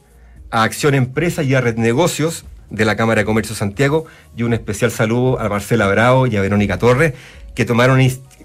a 0.50 0.62
Acción 0.62 0.94
Empresa 0.94 1.42
y 1.42 1.54
a 1.54 1.60
Red 1.60 1.76
Negocios 1.76 2.44
de 2.70 2.84
la 2.84 2.96
Cámara 2.96 3.20
de 3.20 3.24
Comercio 3.24 3.54
Santiago 3.54 4.06
y 4.36 4.42
un 4.44 4.52
especial 4.52 4.90
saludo 4.90 5.40
a 5.40 5.48
Marcela 5.48 5.86
Bravo 5.88 6.26
y 6.26 6.36
a 6.36 6.40
Verónica 6.40 6.78
Torres 6.78 7.14
que 7.54 7.64
tomaron 7.64 8.00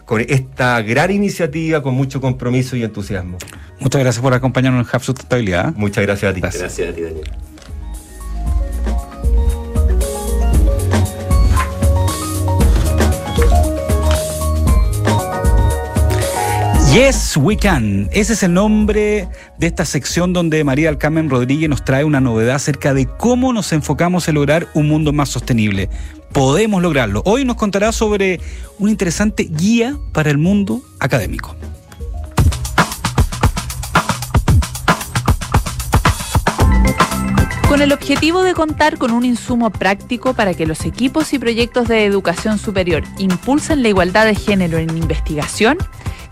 con 0.06 0.22
esta 0.22 0.82
gran 0.82 1.12
iniciativa 1.12 1.82
con 1.82 1.94
mucho 1.94 2.22
compromiso 2.22 2.76
y 2.76 2.84
entusiasmo. 2.84 3.38
Muchas 3.80 4.02
gracias 4.02 4.22
por 4.22 4.34
acompañarnos 4.34 4.88
en 4.88 4.96
Hub 4.96 5.04
Sustentabilidad. 5.04 5.74
Muchas 5.76 6.04
gracias 6.04 6.32
a 6.32 6.34
ti. 6.34 6.42
Gracias, 6.42 6.62
gracias 6.62 6.90
a 6.90 6.94
ti, 6.94 7.02
Daniel. 7.02 7.32
Yes, 16.96 17.36
we 17.36 17.58
can. 17.58 18.08
Ese 18.14 18.32
es 18.32 18.44
el 18.44 18.54
nombre 18.54 19.28
de 19.58 19.68
esta 19.68 19.84
sección 19.84 20.32
donde 20.32 20.64
María 20.64 20.88
del 20.88 20.98
Carmen 20.98 21.30
Rodríguez 21.30 21.70
nos 21.70 21.84
trae 21.84 22.06
una 22.06 22.22
novedad 22.22 22.56
acerca 22.56 22.94
de 22.94 23.06
cómo 23.06 23.52
nos 23.52 23.74
enfocamos 23.74 24.30
en 24.30 24.36
lograr 24.36 24.70
un 24.76 24.88
mundo 24.88 25.12
más 25.12 25.28
sostenible. 25.28 25.90
Podemos 26.32 26.82
lograrlo. 26.82 27.22
Hoy 27.26 27.44
nos 27.44 27.58
contará 27.58 27.92
sobre 27.92 28.40
una 28.80 28.92
interesante 28.92 29.44
guía 29.44 29.98
para 30.14 30.32
el 30.32 30.38
mundo 30.38 30.84
académico. 31.02 31.58
Con 37.68 37.82
el 37.82 37.92
objetivo 37.92 38.42
de 38.42 38.54
contar 38.54 38.98
con 38.98 39.12
un 39.12 39.26
insumo 39.26 39.70
práctico 39.70 40.34
para 40.34 40.54
que 40.54 40.66
los 40.66 40.86
equipos 40.86 41.34
y 41.34 41.40
proyectos 41.40 41.90
de 41.90 42.06
educación 42.06 42.58
superior 42.58 43.04
impulsen 43.18 43.84
la 43.84 43.90
igualdad 43.90 44.26
de 44.26 44.36
género 44.36 44.78
en 44.78 44.96
investigación, 44.96 45.78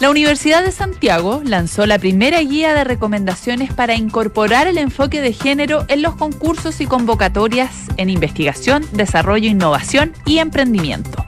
la 0.03 0.09
Universidad 0.09 0.65
de 0.65 0.73
Santiago 0.73 1.41
lanzó 1.45 1.85
la 1.85 1.97
primera 1.97 2.41
guía 2.41 2.73
de 2.73 2.83
recomendaciones 2.83 3.71
para 3.71 3.95
incorporar 3.95 4.67
el 4.67 4.77
enfoque 4.77 5.21
de 5.21 5.31
género 5.31 5.85
en 5.87 6.01
los 6.01 6.15
concursos 6.15 6.81
y 6.81 6.85
convocatorias 6.85 7.85
en 7.95 8.09
investigación, 8.09 8.85
desarrollo, 8.91 9.47
innovación 9.47 10.11
y 10.25 10.39
emprendimiento. 10.39 11.25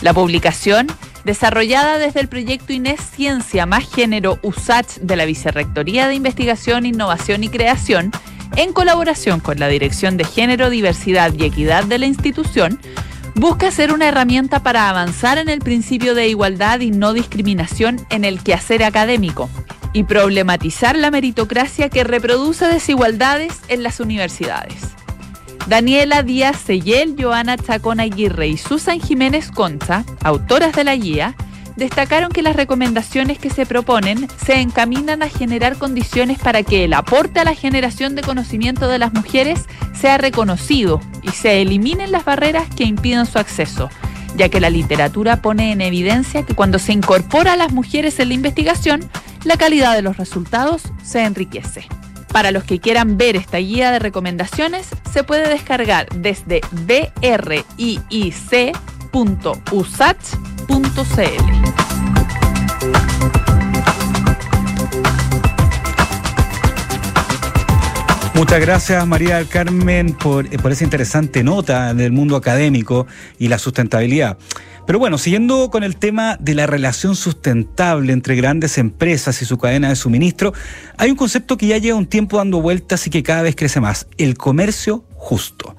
La 0.00 0.12
publicación, 0.12 0.88
desarrollada 1.24 1.98
desde 1.98 2.18
el 2.18 2.26
proyecto 2.26 2.72
Inés 2.72 2.98
Ciencia 3.14 3.66
más 3.66 3.88
Género 3.88 4.40
USACH 4.42 4.96
de 4.96 5.14
la 5.14 5.24
Vicerrectoría 5.24 6.08
de 6.08 6.16
Investigación, 6.16 6.86
Innovación 6.86 7.44
y 7.44 7.50
Creación, 7.50 8.10
en 8.56 8.72
colaboración 8.72 9.38
con 9.38 9.60
la 9.60 9.68
Dirección 9.68 10.16
de 10.16 10.24
Género, 10.24 10.70
Diversidad 10.70 11.32
y 11.38 11.44
Equidad 11.44 11.84
de 11.84 11.98
la 11.98 12.06
institución, 12.06 12.80
busca 13.34 13.70
ser 13.70 13.92
una 13.92 14.08
herramienta 14.08 14.62
para 14.62 14.88
avanzar 14.88 15.38
en 15.38 15.48
el 15.48 15.60
principio 15.60 16.14
de 16.14 16.28
igualdad 16.28 16.80
y 16.80 16.90
no 16.90 17.12
discriminación 17.12 18.04
en 18.10 18.24
el 18.24 18.42
quehacer 18.42 18.84
académico 18.84 19.48
y 19.92 20.04
problematizar 20.04 20.96
la 20.96 21.10
meritocracia 21.10 21.88
que 21.88 22.04
reproduce 22.04 22.66
desigualdades 22.66 23.60
en 23.68 23.82
las 23.82 24.00
universidades. 24.00 24.74
Daniela 25.66 26.22
Díaz 26.22 26.58
Seyel, 26.58 27.14
Joana 27.18 27.56
Chacón 27.56 28.00
Aguirre 28.00 28.48
y 28.48 28.56
Susan 28.56 29.00
Jiménez 29.00 29.50
Concha, 29.50 30.04
autoras 30.24 30.74
de 30.74 30.84
la 30.84 30.96
guía, 30.96 31.36
destacaron 31.76 32.32
que 32.32 32.42
las 32.42 32.56
recomendaciones 32.56 33.38
que 33.38 33.48
se 33.48 33.64
proponen 33.64 34.28
se 34.44 34.60
encaminan 34.60 35.22
a 35.22 35.28
generar 35.28 35.78
condiciones 35.78 36.38
para 36.38 36.62
que 36.62 36.84
el 36.84 36.92
aporte 36.92 37.40
a 37.40 37.44
la 37.44 37.54
generación 37.54 38.14
de 38.14 38.22
conocimiento 38.22 38.88
de 38.88 38.98
las 38.98 39.12
mujeres 39.12 39.66
sea 39.94 40.18
reconocido 40.18 41.00
se 41.32 41.62
eliminen 41.62 42.12
las 42.12 42.24
barreras 42.24 42.68
que 42.74 42.84
impiden 42.84 43.26
su 43.26 43.38
acceso, 43.38 43.90
ya 44.36 44.48
que 44.48 44.60
la 44.60 44.70
literatura 44.70 45.42
pone 45.42 45.72
en 45.72 45.80
evidencia 45.80 46.44
que 46.44 46.54
cuando 46.54 46.78
se 46.78 46.92
incorpora 46.92 47.54
a 47.54 47.56
las 47.56 47.72
mujeres 47.72 48.18
en 48.18 48.28
la 48.28 48.34
investigación, 48.34 49.08
la 49.44 49.56
calidad 49.56 49.94
de 49.94 50.02
los 50.02 50.16
resultados 50.16 50.82
se 51.02 51.24
enriquece. 51.24 51.86
Para 52.32 52.50
los 52.50 52.64
que 52.64 52.80
quieran 52.80 53.18
ver 53.18 53.36
esta 53.36 53.58
guía 53.58 53.90
de 53.90 53.98
recomendaciones, 53.98 54.88
se 55.12 55.22
puede 55.22 55.48
descargar 55.48 56.08
desde 56.10 56.62
bric.usach.cl. 56.70 57.72
Muchas 68.42 68.60
gracias 68.60 69.06
María 69.06 69.36
del 69.36 69.46
Carmen 69.46 70.14
por, 70.14 70.46
eh, 70.46 70.58
por 70.58 70.72
esa 70.72 70.82
interesante 70.82 71.44
nota 71.44 71.94
del 71.94 72.10
mundo 72.10 72.34
académico 72.34 73.06
y 73.38 73.46
la 73.46 73.56
sustentabilidad. 73.56 74.36
Pero 74.84 74.98
bueno, 74.98 75.16
siguiendo 75.16 75.70
con 75.70 75.84
el 75.84 75.94
tema 75.94 76.36
de 76.40 76.56
la 76.56 76.66
relación 76.66 77.14
sustentable 77.14 78.12
entre 78.12 78.34
grandes 78.34 78.78
empresas 78.78 79.40
y 79.42 79.44
su 79.44 79.58
cadena 79.58 79.90
de 79.90 79.94
suministro, 79.94 80.52
hay 80.96 81.12
un 81.12 81.16
concepto 81.16 81.56
que 81.56 81.68
ya 81.68 81.78
lleva 81.78 81.96
un 81.96 82.06
tiempo 82.06 82.38
dando 82.38 82.60
vueltas 82.60 83.06
y 83.06 83.10
que 83.10 83.22
cada 83.22 83.42
vez 83.42 83.54
crece 83.54 83.78
más, 83.78 84.08
el 84.18 84.36
comercio 84.36 85.04
justo. 85.14 85.76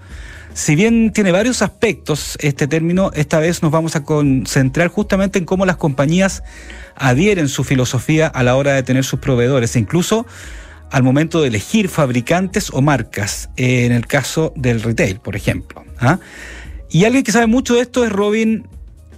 Si 0.53 0.75
bien 0.75 1.11
tiene 1.11 1.33
varios 1.33 1.61
aspectos 1.63 2.37
este 2.39 2.67
término, 2.67 3.11
esta 3.13 3.39
vez 3.39 3.61
nos 3.61 3.73
vamos 3.73 3.97
a 3.97 4.05
concentrar 4.05 4.87
justamente 4.87 5.37
en 5.37 5.43
cómo 5.43 5.65
las 5.65 5.75
compañías 5.75 6.43
adhieren 6.95 7.49
su 7.49 7.65
filosofía 7.65 8.27
a 8.27 8.41
la 8.41 8.55
hora 8.55 8.71
de 8.71 8.83
tener 8.83 9.03
sus 9.03 9.19
proveedores 9.19 9.75
incluso 9.75 10.25
al 10.93 11.01
momento 11.01 11.41
de 11.41 11.47
elegir 11.47 11.89
fabricantes 11.89 12.69
o 12.71 12.79
marcas, 12.83 13.49
en 13.57 13.91
el 13.91 14.05
caso 14.05 14.53
del 14.55 14.79
retail, 14.79 15.19
por 15.19 15.35
ejemplo. 15.35 15.83
¿ah? 15.99 16.19
Y 16.91 17.05
alguien 17.05 17.23
que 17.23 17.31
sabe 17.31 17.47
mucho 17.47 17.73
de 17.73 17.81
esto 17.81 18.05
es 18.05 18.11
Robin 18.11 18.67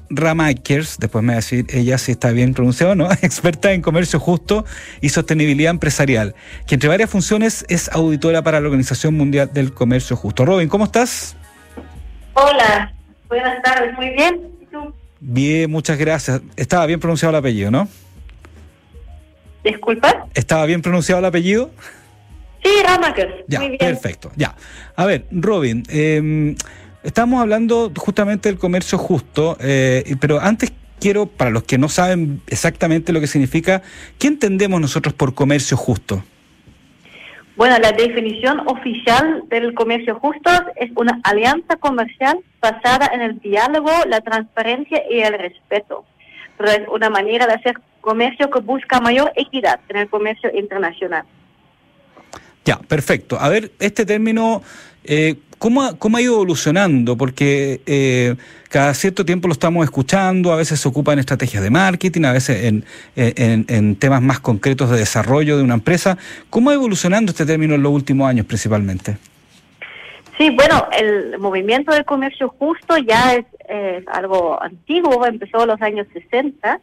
Ramakers, 0.10 0.98
después 1.00 1.22
me 1.22 1.34
va 1.34 1.34
a 1.34 1.36
decir 1.42 1.66
ella 1.68 1.98
si 1.98 2.14
está 2.14 2.32
bien 2.32 2.54
pronunciado 2.54 2.96
no, 2.96 3.12
experta 3.22 3.74
en 3.74 3.82
comercio 3.82 4.22
justo 4.22 4.64
y 5.02 5.10
sostenibilidad 5.10 5.70
empresarial, 5.70 6.34
que 6.66 6.76
entre 6.76 6.88
varias 6.88 7.10
funciones 7.10 7.66
es 7.68 7.90
auditora 7.92 8.42
para 8.42 8.62
la 8.62 8.68
Organización 8.68 9.16
Mundial 9.16 9.52
del 9.52 9.74
Comercio 9.74 10.16
Justo. 10.16 10.46
Robin, 10.46 10.70
¿cómo 10.70 10.86
estás? 10.86 11.36
Hola, 12.36 12.94
buenas 13.28 13.62
tardes, 13.62 13.94
muy 13.98 14.12
bien. 14.12 14.50
¿Y 14.62 14.66
tú? 14.68 14.94
Bien, 15.20 15.70
muchas 15.70 15.98
gracias. 15.98 16.40
Estaba 16.56 16.86
bien 16.86 17.02
pronunciado 17.02 17.32
el 17.32 17.40
apellido, 17.40 17.70
¿no? 17.70 17.90
Disculpa. 19.66 20.28
¿Estaba 20.36 20.66
bien 20.68 20.84
pronunciado 20.84 21.20
el 21.20 21.26
apellido? 21.26 21.72
Sí, 22.64 22.70
Ramakers. 22.86 23.34
Ya, 23.48 23.62
perfecto. 23.80 24.32
Ya. 24.36 24.56
A 24.96 25.06
ver, 25.06 25.26
Robin, 25.32 25.84
eh, 25.90 26.56
estamos 27.04 27.42
hablando 27.42 27.92
justamente 27.98 28.48
del 28.48 28.60
comercio 28.60 29.00
justo, 29.00 29.58
eh, 29.60 30.16
pero 30.22 30.40
antes 30.40 30.72
quiero, 31.00 31.26
para 31.26 31.50
los 31.50 31.64
que 31.64 31.80
no 31.80 31.90
saben 31.90 32.42
exactamente 32.48 33.12
lo 33.12 33.20
que 33.20 33.28
significa, 33.28 33.82
¿qué 34.20 34.28
entendemos 34.28 34.80
nosotros 34.80 35.16
por 35.16 35.34
comercio 35.34 35.78
justo? 35.78 36.24
Bueno, 37.56 37.78
la 37.80 37.92
definición 37.92 38.68
oficial 38.68 39.44
del 39.50 39.74
comercio 39.74 40.20
justo 40.20 40.52
es 40.76 40.92
una 40.96 41.20
alianza 41.24 41.78
comercial 41.78 42.40
basada 42.62 43.10
en 43.14 43.22
el 43.22 43.40
diálogo, 43.40 43.92
la 44.08 44.22
transparencia 44.22 45.02
y 45.10 45.22
el 45.22 45.40
respeto. 45.40 46.06
Pero 46.58 46.70
es 46.72 46.82
una 46.88 47.10
manera 47.10 47.48
de 47.48 47.54
hacer 47.54 47.76
comercio 48.06 48.50
que 48.50 48.62
busca 48.62 49.02
mayor 49.02 49.34
equidad 49.36 49.82
en 49.90 49.98
el 49.98 50.10
comercio 50.10 50.50
internacional. 50.56 51.24
Ya, 52.64 52.78
perfecto. 52.80 53.38
A 53.40 53.50
ver, 53.50 53.72
este 53.80 54.06
término, 54.06 54.62
eh, 55.04 55.36
¿cómo, 55.58 55.84
ha, 55.84 55.98
¿cómo, 55.98 56.18
ha, 56.18 56.22
ido 56.22 56.36
evolucionando? 56.36 57.18
Porque 57.18 57.82
eh, 57.86 58.36
cada 58.70 58.94
cierto 58.94 59.26
tiempo 59.26 59.48
lo 59.48 59.54
estamos 59.54 59.84
escuchando, 59.84 60.54
a 60.54 60.56
veces 60.56 60.80
se 60.80 60.88
ocupa 60.88 61.14
en 61.14 61.20
estrategias 61.20 61.62
de 61.62 61.70
marketing, 61.70 62.24
a 62.24 62.32
veces 62.32 62.64
en, 62.64 62.86
en, 63.16 63.66
en, 63.68 63.96
temas 63.98 64.22
más 64.22 64.40
concretos 64.40 64.90
de 64.90 64.98
desarrollo 64.98 65.58
de 65.58 65.64
una 65.64 65.76
empresa. 65.76 66.18
¿Cómo 66.50 66.70
ha 66.70 66.74
evolucionando 66.74 67.32
este 67.32 67.46
término 67.46 67.76
en 67.76 67.84
los 67.84 67.92
últimos 67.92 68.28
años 68.28 68.46
principalmente? 68.46 69.18
Sí, 70.38 70.50
bueno, 70.50 70.88
el 70.92 71.38
movimiento 71.40 71.94
del 71.94 72.04
comercio 72.04 72.50
justo 72.50 72.98
ya 72.98 73.36
es 73.36 73.46
eh, 73.70 74.04
algo 74.08 74.62
antiguo, 74.62 75.26
empezó 75.26 75.62
en 75.62 75.68
los 75.68 75.82
años 75.82 76.08
60 76.12 76.82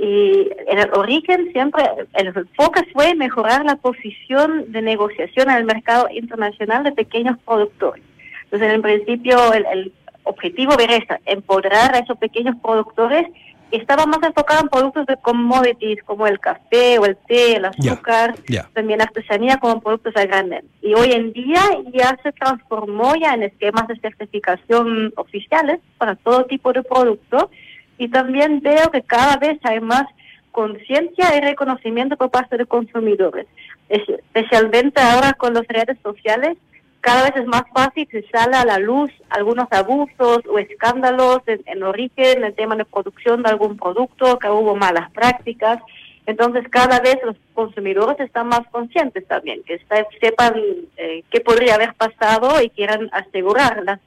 y 0.00 0.48
en 0.66 0.78
el 0.78 0.90
origen 0.94 1.50
siempre 1.52 1.82
el 2.14 2.28
enfoque 2.28 2.82
fue 2.92 3.14
mejorar 3.14 3.64
la 3.64 3.76
posición 3.76 4.70
de 4.70 4.80
negociación 4.82 5.50
en 5.50 5.56
el 5.56 5.64
mercado 5.64 6.08
internacional 6.10 6.84
de 6.84 6.92
pequeños 6.92 7.36
productores. 7.44 8.04
Entonces, 8.44 8.72
en 8.72 8.82
principio, 8.82 9.52
el, 9.52 9.66
el 9.66 9.92
objetivo 10.22 10.74
era 10.78 11.04
empoderar 11.26 11.94
a 11.94 11.98
esos 11.98 12.16
pequeños 12.18 12.54
productores 12.62 13.26
estaba 13.70 14.06
más 14.06 14.22
enfocado 14.22 14.62
en 14.62 14.68
productos 14.68 15.06
de 15.06 15.16
commodities 15.18 16.02
como 16.04 16.26
el 16.26 16.40
café 16.40 16.98
o 16.98 17.04
el 17.04 17.16
té, 17.16 17.56
el 17.56 17.66
azúcar, 17.66 18.34
yeah, 18.46 18.62
yeah. 18.62 18.70
también 18.72 19.02
artesanía 19.02 19.58
como 19.58 19.80
productos 19.80 20.16
a 20.16 20.24
granel. 20.24 20.64
Y 20.80 20.94
hoy 20.94 21.12
en 21.12 21.32
día 21.32 21.60
ya 21.92 22.18
se 22.22 22.32
transformó 22.32 23.14
ya 23.16 23.34
en 23.34 23.42
esquemas 23.42 23.86
de 23.88 23.98
certificación 24.00 25.12
oficiales 25.16 25.80
para 25.98 26.16
todo 26.16 26.46
tipo 26.46 26.72
de 26.72 26.82
producto 26.82 27.50
y 27.98 28.08
también 28.08 28.60
veo 28.60 28.90
que 28.90 29.02
cada 29.02 29.36
vez 29.36 29.58
hay 29.64 29.80
más 29.80 30.04
conciencia 30.52 31.36
y 31.36 31.40
reconocimiento 31.40 32.16
por 32.16 32.30
parte 32.30 32.56
de 32.56 32.66
consumidores, 32.66 33.46
especialmente 33.88 35.00
ahora 35.00 35.32
con 35.34 35.54
las 35.54 35.66
redes 35.68 35.98
sociales 36.02 36.56
cada 37.00 37.24
vez 37.24 37.36
es 37.36 37.46
más 37.46 37.62
fácil 37.72 38.08
que 38.08 38.22
sale 38.30 38.56
a 38.56 38.64
la 38.64 38.78
luz 38.78 39.10
algunos 39.30 39.66
abusos 39.70 40.40
o 40.46 40.58
escándalos 40.58 41.40
en, 41.46 41.62
en, 41.66 41.82
origen, 41.82 42.38
en 42.38 42.44
el 42.44 42.54
tema 42.54 42.74
de 42.76 42.84
producción 42.84 43.42
de 43.42 43.50
algún 43.50 43.76
producto, 43.76 44.38
que 44.38 44.48
hubo 44.48 44.74
malas 44.74 45.10
prácticas. 45.12 45.78
Entonces, 46.26 46.64
cada 46.68 47.00
vez 47.00 47.16
los 47.24 47.36
consumidores 47.54 48.20
están 48.20 48.48
más 48.48 48.60
conscientes 48.70 49.26
también, 49.26 49.62
que 49.62 49.80
sepan 50.20 50.54
eh, 50.96 51.22
qué 51.30 51.40
podría 51.40 51.76
haber 51.76 51.94
pasado 51.94 52.60
y 52.60 52.68
quieran 52.68 53.08
asegurar 53.12 53.82
las 53.84 54.00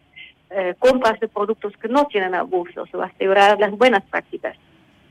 eh, 0.51 0.75
compras 0.79 1.19
de 1.19 1.27
productos 1.27 1.73
que 1.81 1.87
no 1.87 2.05
tienen 2.05 2.35
abusos 2.35 2.89
o 2.93 3.01
asegurar 3.01 3.59
las 3.59 3.71
buenas 3.71 4.03
prácticas. 4.03 4.55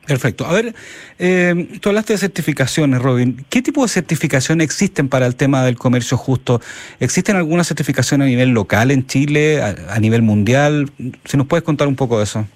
Perfecto. 0.06 0.46
A 0.46 0.52
ver, 0.52 0.74
eh, 1.18 1.78
tú 1.80 1.90
hablaste 1.90 2.14
de 2.14 2.18
certificaciones, 2.18 3.00
Robin. 3.00 3.44
¿Qué 3.48 3.62
tipo 3.62 3.82
de 3.82 3.88
certificaciones 3.88 4.64
existen 4.64 5.08
para 5.08 5.26
el 5.26 5.36
tema 5.36 5.64
del 5.64 5.76
comercio 5.76 6.16
justo? 6.16 6.60
¿Existen 6.98 7.36
alguna 7.36 7.64
certificación 7.64 8.22
a 8.22 8.24
nivel 8.24 8.50
local 8.50 8.90
en 8.90 9.06
Chile, 9.06 9.62
a, 9.62 9.94
a 9.94 9.98
nivel 10.00 10.22
mundial? 10.22 10.90
Si 11.24 11.36
nos 11.36 11.46
puedes 11.46 11.62
contar 11.62 11.86
un 11.86 11.96
poco 11.96 12.18
de 12.18 12.24
eso. 12.24 12.46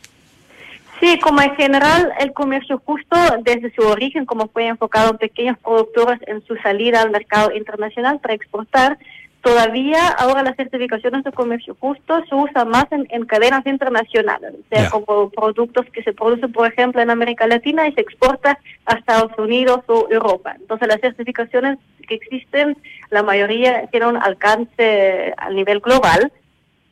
Sí, 1.00 1.18
como 1.20 1.42
en 1.42 1.54
general 1.54 2.12
el 2.18 2.32
comercio 2.32 2.80
justo 2.84 3.16
desde 3.42 3.72
su 3.74 3.82
origen, 3.82 4.24
como 4.24 4.48
fue 4.48 4.66
enfocado 4.66 5.10
en 5.10 5.18
pequeños 5.18 5.58
productores 5.58 6.18
en 6.26 6.42
su 6.46 6.56
salida 6.56 7.02
al 7.02 7.10
mercado 7.10 7.52
internacional 7.54 8.20
para 8.20 8.34
exportar, 8.34 8.98
todavía 9.44 10.08
ahora 10.08 10.42
las 10.42 10.56
certificaciones 10.56 11.22
de 11.22 11.30
comercio 11.30 11.76
justo 11.78 12.24
se 12.28 12.34
usan 12.34 12.70
más 12.70 12.86
en, 12.90 13.06
en 13.10 13.26
cadenas 13.26 13.64
internacionales, 13.66 14.54
o 14.54 14.74
sea, 14.74 14.90
como 14.90 15.28
productos 15.28 15.86
que 15.92 16.02
se 16.02 16.14
producen, 16.14 16.50
por 16.50 16.66
ejemplo, 16.66 17.02
en 17.02 17.10
América 17.10 17.46
Latina 17.46 17.86
y 17.86 17.92
se 17.92 18.00
exporta 18.00 18.58
a 18.86 18.94
Estados 18.94 19.30
Unidos 19.38 19.80
o 19.86 20.08
Europa. 20.10 20.56
Entonces, 20.58 20.88
las 20.88 21.00
certificaciones 21.00 21.78
que 22.08 22.14
existen, 22.14 22.76
la 23.10 23.22
mayoría 23.22 23.86
tienen 23.88 24.10
un 24.10 24.16
alcance 24.16 25.34
a 25.36 25.50
nivel 25.50 25.80
global. 25.80 26.32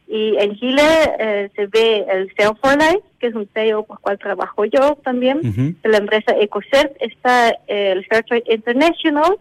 Y 0.07 0.37
en 0.37 0.55
Chile 0.57 0.83
eh, 1.19 1.51
se 1.57 1.67
ve 1.69 2.05
el 2.11 2.31
Sell 2.37 2.55
for 2.61 2.77
Life, 2.77 3.01
que 3.19 3.29
es 3.29 3.35
un 3.35 3.49
sello 3.55 3.85
por 3.85 3.99
cual 4.01 4.19
trabajo 4.19 4.67
yo 4.67 4.97
también, 5.03 5.41
de 5.83 5.89
la 5.89 5.97
empresa 5.97 6.37
EcoCert. 6.39 6.93
Está 7.01 7.51
eh, 7.67 7.93
el 7.93 8.05
Fairtrade 8.05 8.45
International, 8.47 9.39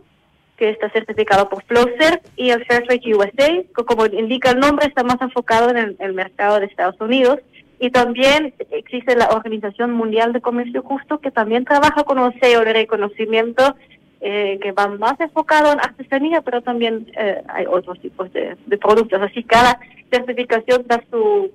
que 0.62 0.69
está 0.69 0.91
certificado 0.91 1.50
por 1.50 1.63
FlowCert, 1.63 2.24
y 2.36 2.52
el 2.52 2.63
Fairtrade 2.65 3.15
USA, 3.15 3.47
que 3.76 3.84
como 3.84 4.06
indica 4.06 4.52
el 4.52 4.60
nombre, 4.60 4.86
está 4.86 5.02
más 5.02 5.19
enfocado 5.19 5.71
en 5.71 5.95
el, 5.97 6.13
mercado 6.13 6.60
de 6.60 6.67
Estados 6.67 7.02
Unidos. 7.02 7.39
Y 7.80 7.89
también 7.89 8.54
existe 8.69 9.15
la 9.15 9.30
Organización 9.30 9.91
Mundial 9.91 10.34
de 10.34 10.41
Comercio 10.41 10.84
Justo, 10.84 11.17
que 11.17 11.32
también 11.32 11.65
trabaja 11.65 12.04
con 12.04 12.19
un 12.19 12.39
sello 12.39 12.60
de 12.60 12.74
reconocimiento 12.74 13.76
eh, 14.21 14.60
que 14.62 14.71
va 14.71 14.88
más 14.88 15.19
enfocado 15.19 15.74
en 15.74 15.80
artesanía, 15.80 16.41
pero 16.41 16.62
también 16.62 17.12
eh, 17.17 17.41
hay 17.47 17.65
otros 17.65 18.00
tipos 18.00 18.32
de 18.32 18.78
productos. 18.80 19.19
Así 19.19 19.41
cada 19.41 19.80
certificación 20.12 20.84
da 20.86 21.04
su, 21.10 21.50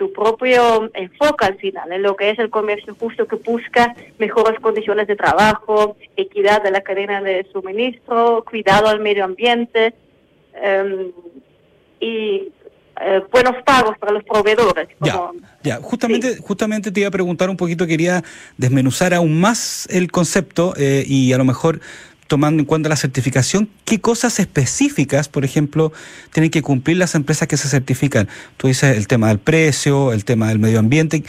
su 0.00 0.10
propio 0.14 0.90
enfoque 0.94 1.44
al 1.44 1.58
final, 1.58 1.92
en 1.92 2.00
lo 2.02 2.16
que 2.16 2.30
es 2.30 2.38
el 2.38 2.48
comercio 2.48 2.96
justo 2.98 3.26
que 3.28 3.36
busca 3.36 3.94
mejores 4.18 4.58
condiciones 4.58 5.06
de 5.06 5.14
trabajo, 5.14 5.94
equidad 6.16 6.62
de 6.62 6.70
la 6.70 6.80
cadena 6.80 7.20
de 7.20 7.46
suministro, 7.52 8.42
cuidado 8.48 8.88
al 8.88 9.00
medio 9.00 9.24
ambiente 9.26 9.92
eh, 10.54 11.10
y 12.00 12.48
eh, 12.98 13.22
buenos 13.30 13.62
pagos 13.62 13.98
para 13.98 14.12
los 14.12 14.24
proveedores. 14.24 14.88
Ya, 15.00 15.12
como- 15.12 15.34
ya. 15.62 15.76
Justamente, 15.82 16.38
justamente 16.38 16.90
te 16.90 17.00
iba 17.00 17.08
a 17.08 17.12
preguntar 17.12 17.50
un 17.50 17.58
poquito, 17.58 17.86
quería 17.86 18.24
desmenuzar 18.56 19.12
aún 19.12 19.38
más 19.38 19.86
el 19.90 20.10
concepto 20.10 20.72
eh, 20.78 21.04
y 21.06 21.34
a 21.34 21.38
lo 21.38 21.44
mejor 21.44 21.80
tomando 22.30 22.60
en 22.60 22.64
cuenta 22.64 22.88
la 22.88 22.94
certificación, 22.94 23.68
¿qué 23.84 24.00
cosas 24.00 24.38
específicas, 24.38 25.28
por 25.28 25.44
ejemplo, 25.44 25.90
tienen 26.32 26.52
que 26.52 26.62
cumplir 26.62 26.96
las 26.96 27.16
empresas 27.16 27.48
que 27.48 27.56
se 27.56 27.66
certifican? 27.66 28.28
Tú 28.56 28.68
dices 28.68 28.96
el 28.96 29.08
tema 29.08 29.26
del 29.26 29.40
precio, 29.40 30.12
el 30.12 30.24
tema 30.24 30.46
del 30.46 30.60
medio 30.60 30.78
ambiente. 30.78 31.24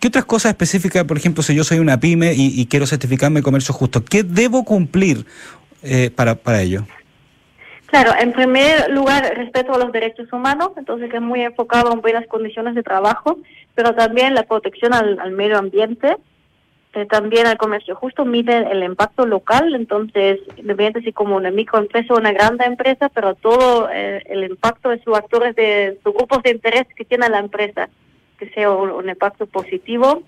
¿Qué 0.00 0.08
otras 0.08 0.24
cosas 0.24 0.52
específicas, 0.52 1.04
por 1.04 1.18
ejemplo, 1.18 1.42
si 1.42 1.54
yo 1.54 1.64
soy 1.64 1.80
una 1.80 2.00
pyme 2.00 2.32
y, 2.34 2.64
quiero 2.64 2.86
certificarme 2.86 3.40
de 3.40 3.42
comercio 3.42 3.74
justo, 3.74 4.02
¿qué 4.02 4.22
debo 4.22 4.64
cumplir 4.64 5.26
eh, 5.82 6.10
para, 6.10 6.62
ello? 6.62 6.86
Claro, 7.84 8.12
en 8.18 8.32
primer 8.32 8.88
lugar, 8.88 9.30
respeto 9.36 9.74
a 9.74 9.78
los 9.78 9.92
derechos 9.92 10.32
humanos, 10.32 10.70
entonces 10.78 11.10
que 11.10 11.16
es 11.18 11.22
muy 11.22 11.42
enfocado 11.42 11.92
en 11.92 12.00
buenas 12.00 12.26
condiciones 12.26 12.74
de 12.74 12.82
trabajo, 12.82 13.38
pero 13.74 13.94
también 13.94 14.34
la 14.34 14.44
protección 14.44 14.94
al 14.94 15.30
medio 15.32 15.58
ambiente, 15.58 16.16
eh, 16.94 17.06
también 17.06 17.46
al 17.46 17.58
comercio 17.58 17.94
justo, 17.94 18.24
mide 18.24 18.70
el 18.70 18.82
impacto 18.82 19.26
local, 19.26 19.74
entonces, 19.74 20.40
independientemente 20.56 21.02
si 21.02 21.12
como 21.12 21.36
una 21.36 21.50
microempresa 21.50 22.14
o 22.14 22.18
una 22.18 22.32
grande 22.32 22.64
empresa, 22.64 23.08
pero 23.10 23.34
todo 23.34 23.90
eh, 23.92 24.22
el 24.26 24.44
impacto 24.44 24.88
de 24.88 25.02
sus 25.02 25.16
actores, 25.16 25.54
de 25.54 25.98
sus 26.02 26.14
grupos 26.14 26.42
de 26.42 26.50
interés 26.50 26.86
que 26.96 27.04
tiene 27.04 27.28
la 27.28 27.40
empresa, 27.40 27.88
que 28.38 28.48
sea 28.50 28.70
un, 28.70 28.90
un 28.90 29.08
impacto 29.08 29.46
positivo. 29.46 30.22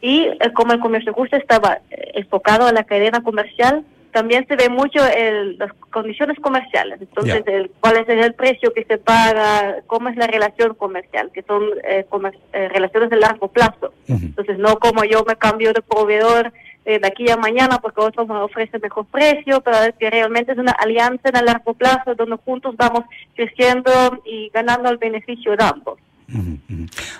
Y 0.00 0.24
eh, 0.24 0.38
como 0.52 0.72
el 0.72 0.80
comercio 0.80 1.14
justo 1.14 1.36
estaba 1.36 1.78
eh, 1.90 2.12
enfocado 2.14 2.66
a 2.66 2.72
la 2.72 2.84
cadena 2.84 3.22
comercial, 3.22 3.84
también 4.14 4.46
se 4.48 4.56
ve 4.56 4.68
mucho 4.70 5.00
el, 5.04 5.58
las 5.58 5.72
condiciones 5.90 6.38
comerciales. 6.40 7.00
Entonces, 7.00 7.42
el, 7.46 7.70
cuál 7.80 7.96
es 7.98 8.08
el 8.08 8.32
precio 8.32 8.72
que 8.72 8.84
se 8.84 8.96
paga, 8.96 9.82
cómo 9.86 10.08
es 10.08 10.16
la 10.16 10.26
relación 10.28 10.74
comercial, 10.74 11.30
que 11.34 11.42
son 11.42 11.62
eh, 11.82 12.06
comer- 12.08 12.38
eh, 12.52 12.68
relaciones 12.68 13.10
de 13.10 13.16
largo 13.16 13.48
plazo. 13.48 13.92
Entonces, 14.08 14.56
no 14.58 14.78
como 14.78 15.04
yo 15.04 15.24
me 15.26 15.36
cambio 15.36 15.72
de 15.72 15.82
proveedor 15.82 16.52
eh, 16.86 16.98
de 16.98 17.06
aquí 17.06 17.28
a 17.30 17.36
mañana 17.36 17.78
porque 17.82 18.00
otro 18.00 18.26
me 18.26 18.36
ofrece 18.36 18.78
mejor 18.78 19.06
precio, 19.06 19.60
pero 19.62 19.78
es 19.78 19.94
que 19.98 20.08
realmente 20.10 20.52
es 20.52 20.58
una 20.58 20.72
alianza 20.72 21.28
en 21.30 21.36
el 21.36 21.46
largo 21.46 21.74
plazo 21.74 22.14
donde 22.14 22.36
juntos 22.36 22.76
vamos 22.76 23.04
creciendo 23.34 23.90
y 24.24 24.50
ganando 24.54 24.88
el 24.90 24.98
beneficio 24.98 25.56
de 25.56 25.64
ambos. 25.64 25.98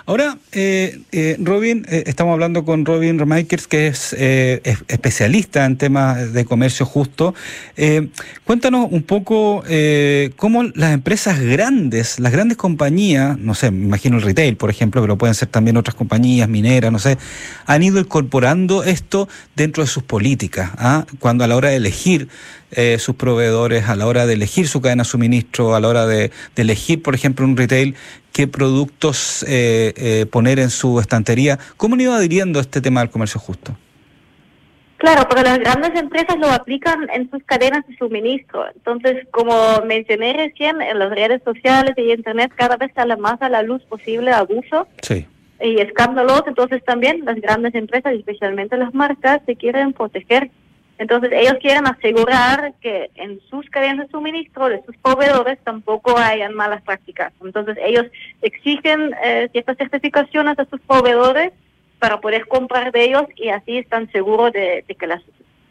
Ahora, 0.05 0.37
eh, 0.51 0.99
eh, 1.11 1.37
Robin, 1.39 1.85
eh, 1.89 2.03
estamos 2.07 2.33
hablando 2.33 2.65
con 2.65 2.85
Robin 2.85 3.19
Remakers, 3.19 3.67
que 3.67 3.87
es, 3.87 4.13
es 4.13 4.83
especialista 4.87 5.65
en 5.65 5.77
temas 5.77 6.33
de 6.33 6.45
comercio 6.45 6.85
justo. 6.85 7.35
Cuéntanos 8.43 8.87
un 8.89 9.03
poco 9.03 9.63
cómo 10.35 10.63
las 10.63 10.93
empresas 10.93 11.39
grandes, 11.39 12.19
las 12.19 12.31
grandes 12.31 12.57
compañías, 12.57 13.37
no 13.37 13.53
sé, 13.53 13.71
me 13.71 13.85
imagino 13.85 14.17
el 14.17 14.23
retail, 14.23 14.57
por 14.57 14.69
ejemplo, 14.69 15.01
pero 15.01 15.17
pueden 15.17 15.35
ser 15.35 15.49
también 15.49 15.77
otras 15.77 15.95
compañías 15.95 16.49
mineras, 16.49 16.91
no 16.91 16.99
sé, 16.99 17.17
han 17.65 17.83
ido 17.83 17.99
incorporando 17.99 18.83
esto 18.83 19.29
dentro 19.55 19.83
de 19.83 19.87
sus 19.87 20.03
políticas, 20.03 20.71
¿ah? 20.77 21.05
cuando 21.19 21.43
a 21.43 21.47
la 21.47 21.55
hora 21.55 21.69
de 21.69 21.75
elegir 21.75 22.27
sus 22.97 23.15
proveedores, 23.15 23.87
a 23.87 23.95
la 23.95 24.05
hora 24.05 24.25
de 24.25 24.33
elegir 24.33 24.67
su 24.67 24.81
cadena 24.81 25.03
de 25.03 25.09
suministro, 25.09 25.75
a 25.75 25.79
la 25.79 25.87
hora 25.87 26.07
de 26.07 26.31
elegir, 26.57 27.01
por 27.01 27.15
ejemplo, 27.15 27.45
un 27.45 27.55
retail, 27.55 27.95
qué 28.35 28.49
productos 28.49 29.43
eh, 29.47 29.93
eh, 29.95 30.25
poner 30.25 30.59
en 30.59 30.69
su 30.69 30.99
estantería. 30.99 31.57
¿Cómo 31.77 31.95
han 31.95 32.01
ido 32.01 32.13
adhiriendo 32.13 32.59
este 32.59 32.81
tema 32.81 32.99
del 32.99 33.09
comercio 33.09 33.39
justo? 33.39 33.77
Claro, 34.97 35.25
pero 35.29 35.41
las 35.41 35.57
grandes 35.59 35.97
empresas 35.97 36.35
lo 36.37 36.51
aplican 36.51 37.07
en 37.13 37.31
sus 37.31 37.41
cadenas 37.45 37.87
de 37.87 37.95
suministro. 37.95 38.65
Entonces, 38.75 39.25
como 39.31 39.53
mencioné 39.85 40.33
recién, 40.33 40.81
en 40.81 40.99
las 40.99 41.11
redes 41.11 41.41
sociales 41.45 41.93
y 41.95 42.11
Internet 42.11 42.51
cada 42.55 42.75
vez 42.75 42.91
sale 42.93 43.15
más 43.15 43.41
a 43.41 43.47
la 43.47 43.61
luz 43.61 43.81
posible 43.83 44.31
abuso 44.31 44.85
Sí. 45.01 45.25
y 45.61 45.79
escándalos. 45.79 46.43
Entonces, 46.45 46.83
también 46.83 47.23
las 47.23 47.39
grandes 47.39 47.73
empresas, 47.73 48.13
especialmente 48.15 48.75
las 48.75 48.93
marcas, 48.93 49.39
se 49.45 49.55
quieren 49.55 49.93
proteger. 49.93 50.51
Entonces, 50.97 51.31
ellos 51.33 51.55
quieren 51.61 51.87
asegurar 51.87 52.73
que 52.81 53.09
en 53.15 53.41
sus 53.49 53.69
cadenas 53.69 54.07
de 54.07 54.11
suministro 54.11 54.69
de 54.69 54.81
sus 54.85 54.95
proveedores 54.97 55.59
tampoco 55.63 56.17
hayan 56.17 56.53
malas 56.53 56.81
prácticas. 56.83 57.33
Entonces, 57.43 57.77
ellos 57.83 58.05
exigen 58.41 59.13
eh, 59.23 59.49
ciertas 59.51 59.77
certificaciones 59.77 60.57
a 60.57 60.65
sus 60.65 60.79
proveedores 60.81 61.51
para 61.99 62.21
poder 62.21 62.47
comprar 62.47 62.91
de 62.91 63.03
ellos 63.03 63.23
y 63.35 63.49
así 63.49 63.77
están 63.77 64.09
seguros 64.11 64.53
de, 64.53 64.85
que 64.97 65.07
las 65.07 65.21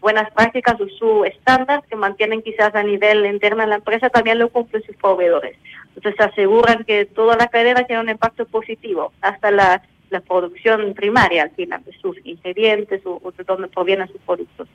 buenas 0.01 0.31
prácticas 0.33 0.79
o 0.79 0.89
su 0.89 1.25
estándar 1.25 1.83
que 1.89 1.97
mantienen 1.97 2.43
quizás 2.43 2.75
a 2.75 2.83
nivel 2.83 3.25
interno 3.25 3.63
de 3.63 3.69
la 3.69 3.77
empresa 3.77 4.11
también 4.11 4.39
lo 4.39 4.51
cumplen 4.51 4.83
sus 4.83 4.97
proveedores. 4.97 5.57
Entonces 5.97 6.17
se 6.19 6.25
aseguran 6.25 6.85
que 6.85 7.07
toda 7.07 7.37
la 7.37 7.49
cadena 7.49 7.85
tiene 7.85 8.03
un 8.03 8.11
impacto 8.11 8.45
positivo, 8.45 9.13
hasta 9.23 9.51
la, 9.51 9.83
la 10.11 10.21
producción 10.21 10.93
primaria 10.93 11.45
al 11.45 11.51
final, 11.53 11.83
de 11.85 11.93
sus 11.99 12.19
ingredientes 12.25 13.01
o, 13.07 13.21
o 13.23 13.33
de 13.33 13.45
dónde 13.45 13.69
provienen 13.69 14.09
sus 14.09 14.21
productos. 14.23 14.69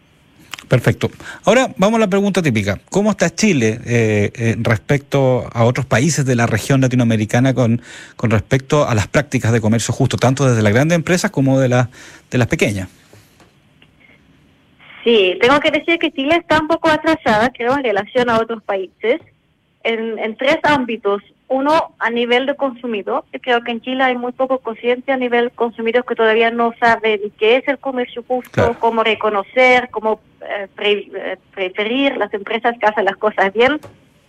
Perfecto. 0.69 1.09
Ahora 1.45 1.73
vamos 1.77 1.97
a 1.97 2.01
la 2.01 2.07
pregunta 2.07 2.43
típica. 2.43 2.79
¿Cómo 2.91 3.09
está 3.09 3.31
Chile 3.31 3.79
eh, 3.87 4.31
eh, 4.35 4.55
respecto 4.59 5.49
a 5.51 5.63
otros 5.65 5.87
países 5.87 6.25
de 6.25 6.35
la 6.35 6.45
región 6.45 6.79
latinoamericana 6.79 7.55
con, 7.55 7.81
respecto 8.21 8.87
a 8.87 8.93
las 8.93 9.07
prácticas 9.07 9.51
de 9.51 9.61
comercio 9.61 9.93
justo, 9.93 10.15
tanto 10.17 10.47
desde 10.47 10.61
las 10.61 10.71
grandes 10.71 10.95
empresas 10.95 11.31
como 11.31 11.59
de, 11.59 11.69
las 11.69 11.87
de 12.29 12.37
las 12.37 12.47
pequeñas? 12.47 12.87
Sí, 15.03 15.37
tengo 15.41 15.59
que 15.59 15.71
decir 15.71 15.97
que 15.97 16.11
Chile 16.11 16.35
está 16.39 16.61
un 16.61 16.67
poco 16.67 16.87
atrasada, 16.87 17.49
creo, 17.49 17.75
en 17.75 17.83
relación 17.83 18.29
a 18.29 18.37
otros 18.37 18.61
países, 18.61 19.21
en 19.83 20.37
tres 20.37 20.57
ámbitos. 20.61 21.23
Uno, 21.49 21.95
a 21.97 22.09
nivel 22.11 22.45
de 22.45 22.55
consumidor. 22.55 23.23
Yo 23.33 23.39
creo 23.41 23.61
que 23.63 23.71
en 23.71 23.81
Chile 23.81 24.03
hay 24.03 24.15
muy 24.15 24.31
poco 24.33 24.59
conciencia 24.59 25.15
a 25.15 25.17
nivel 25.17 25.49
consumidor 25.51 26.05
que 26.05 26.13
todavía 26.15 26.51
no 26.51 26.73
sabe 26.79 27.19
ni 27.23 27.31
qué 27.31 27.55
es 27.57 27.67
el 27.67 27.79
comercio 27.79 28.23
justo, 28.27 28.51
Claro. 28.51 28.75
cómo 28.79 29.03
reconocer, 29.03 29.89
cómo 29.89 30.19
eh, 30.41 30.67
pre- 30.75 31.09
eh, 31.13 31.37
preferir 31.53 32.17
las 32.17 32.31
empresas 32.35 32.77
que 32.79 32.85
hacen 32.85 33.05
las 33.05 33.17
cosas 33.17 33.51
bien. 33.51 33.79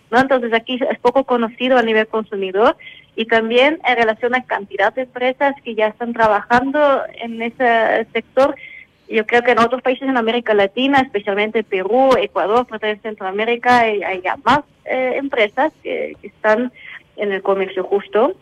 ¿no? 0.09 0.19
Entonces 0.19 0.51
aquí 0.53 0.79
es 0.89 0.99
poco 0.99 1.23
conocido 1.23 1.77
a 1.77 1.83
nivel 1.83 2.07
consumidor 2.07 2.75
y 3.15 3.25
también 3.25 3.79
en 3.87 3.95
relación 3.95 4.33
a 4.35 4.43
cantidad 4.43 4.91
de 4.93 5.03
empresas 5.03 5.53
que 5.63 5.75
ya 5.75 5.87
están 5.87 6.13
trabajando 6.13 7.01
en 7.21 7.41
ese 7.41 8.07
sector. 8.13 8.55
Yo 9.07 9.25
creo 9.25 9.41
que 9.43 9.51
en 9.51 9.59
otros 9.59 9.81
países 9.81 10.09
en 10.09 10.17
América 10.17 10.53
Latina, 10.53 10.99
especialmente 11.01 11.63
Perú, 11.63 12.11
Ecuador, 12.17 12.65
parte 12.65 12.87
de 12.87 12.97
Centroamérica, 12.97 13.79
hay, 13.79 14.01
hay 14.03 14.21
ya 14.21 14.37
más 14.43 14.61
eh, 14.85 15.13
empresas 15.17 15.71
que, 15.83 16.15
que 16.21 16.27
están 16.27 16.71
en 17.21 17.31
el 17.31 17.41
comercio 17.41 17.83
justo. 17.83 18.35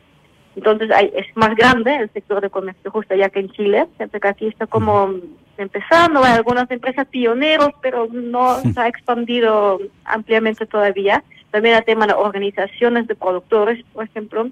Entonces 0.56 0.90
hay, 0.92 1.12
es 1.16 1.28
más 1.36 1.56
grande 1.56 1.96
el 1.96 2.10
sector 2.12 2.42
de 2.42 2.50
comercio 2.50 2.90
justo 2.92 3.14
ya 3.16 3.30
que 3.30 3.40
en 3.40 3.52
Chile, 3.52 3.86
siempre 3.98 4.20
que 4.20 4.28
aquí 4.28 4.48
está 4.48 4.66
como 4.66 5.14
empezando, 5.58 6.24
hay 6.24 6.34
algunas 6.34 6.70
empresas 6.72 7.06
pioneros, 7.08 7.70
pero 7.82 8.08
no 8.12 8.60
se 8.60 8.80
ha 8.80 8.88
expandido 8.88 9.80
ampliamente 10.06 10.66
todavía. 10.66 11.24
También 11.52 11.76
el 11.76 11.84
tema 11.84 12.08
de 12.08 12.14
organizaciones 12.14 13.08
de 13.08 13.16
productores, 13.16 13.84
por 13.94 14.06
ejemplo. 14.06 14.50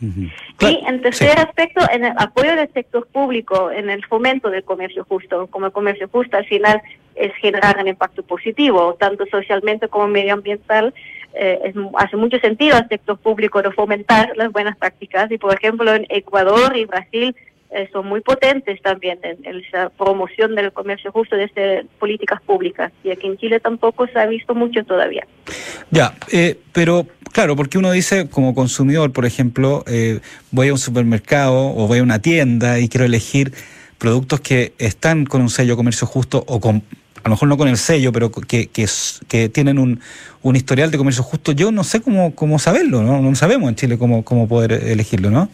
Y 0.00 0.82
en 0.86 1.02
tercer 1.02 1.32
sí. 1.32 1.38
aspecto, 1.38 1.82
en 1.92 2.06
el 2.06 2.12
apoyo 2.16 2.56
del 2.56 2.72
sector 2.72 3.06
público, 3.06 3.70
en 3.70 3.90
el 3.90 4.04
fomento 4.06 4.50
del 4.50 4.64
comercio 4.64 5.04
justo. 5.04 5.46
Como 5.48 5.66
el 5.66 5.72
comercio 5.72 6.08
justo 6.08 6.38
al 6.38 6.46
final 6.46 6.80
es 7.14 7.34
generar 7.36 7.76
un 7.78 7.88
impacto 7.88 8.22
positivo, 8.22 8.96
tanto 8.98 9.26
socialmente 9.26 9.88
como 9.88 10.08
medioambiental. 10.08 10.94
Eh, 11.34 11.58
es 11.64 11.74
hace 11.96 12.16
mucho 12.16 12.38
sentido 12.38 12.76
al 12.76 12.88
sector 12.88 13.18
público 13.18 13.62
de 13.62 13.70
fomentar 13.72 14.32
las 14.36 14.50
buenas 14.52 14.76
prácticas. 14.76 15.30
Y 15.30 15.38
por 15.38 15.54
ejemplo, 15.54 15.94
en 15.94 16.06
Ecuador 16.08 16.76
y 16.76 16.84
Brasil 16.84 17.34
eh, 17.72 17.88
son 17.92 18.08
muy 18.08 18.20
potentes 18.20 18.82
también 18.82 19.20
en, 19.22 19.38
en 19.44 19.62
promoción 19.96 20.56
del 20.56 20.72
comercio 20.72 21.12
justo 21.12 21.36
desde 21.36 21.86
políticas 22.00 22.42
públicas. 22.42 22.90
Y 23.04 23.10
aquí 23.10 23.28
en 23.28 23.36
Chile 23.36 23.60
tampoco 23.60 24.08
se 24.08 24.18
ha 24.18 24.26
visto 24.26 24.56
mucho 24.56 24.82
todavía. 24.84 25.24
Ya, 25.90 26.14
eh, 26.32 26.58
pero 26.72 27.06
claro, 27.32 27.54
porque 27.54 27.78
uno 27.78 27.92
dice 27.92 28.28
como 28.28 28.56
consumidor, 28.56 29.12
por 29.12 29.24
ejemplo, 29.24 29.84
eh, 29.86 30.18
voy 30.50 30.68
a 30.68 30.72
un 30.72 30.78
supermercado 30.78 31.68
o 31.68 31.86
voy 31.86 32.00
a 32.00 32.02
una 32.02 32.20
tienda 32.20 32.80
y 32.80 32.88
quiero 32.88 33.06
elegir 33.06 33.52
productos 33.98 34.40
que 34.40 34.72
están 34.78 35.24
con 35.24 35.40
un 35.40 35.50
sello 35.50 35.76
comercio 35.76 36.08
justo 36.08 36.42
o 36.48 36.58
con, 36.58 36.82
a 37.22 37.28
lo 37.28 37.34
mejor 37.34 37.48
no 37.48 37.56
con 37.56 37.68
el 37.68 37.76
sello, 37.76 38.12
pero 38.12 38.30
que, 38.30 38.68
que, 38.68 39.48
tienen 39.48 39.78
un, 39.78 40.00
un 40.42 40.56
historial 40.56 40.90
de 40.90 40.98
comercio 40.98 41.22
justo. 41.22 41.52
Yo 41.52 41.70
no 41.70 41.84
sé 41.84 42.00
cómo, 42.00 42.34
cómo 42.34 42.58
saberlo, 42.58 43.02
¿no? 43.02 43.20
No 43.20 43.34
sabemos 43.34 43.68
en 43.68 43.76
Chile 43.76 43.98
cómo, 43.98 44.24
cómo 44.24 44.48
poder 44.48 44.72
elegirlo, 44.72 45.30
¿no? 45.30 45.48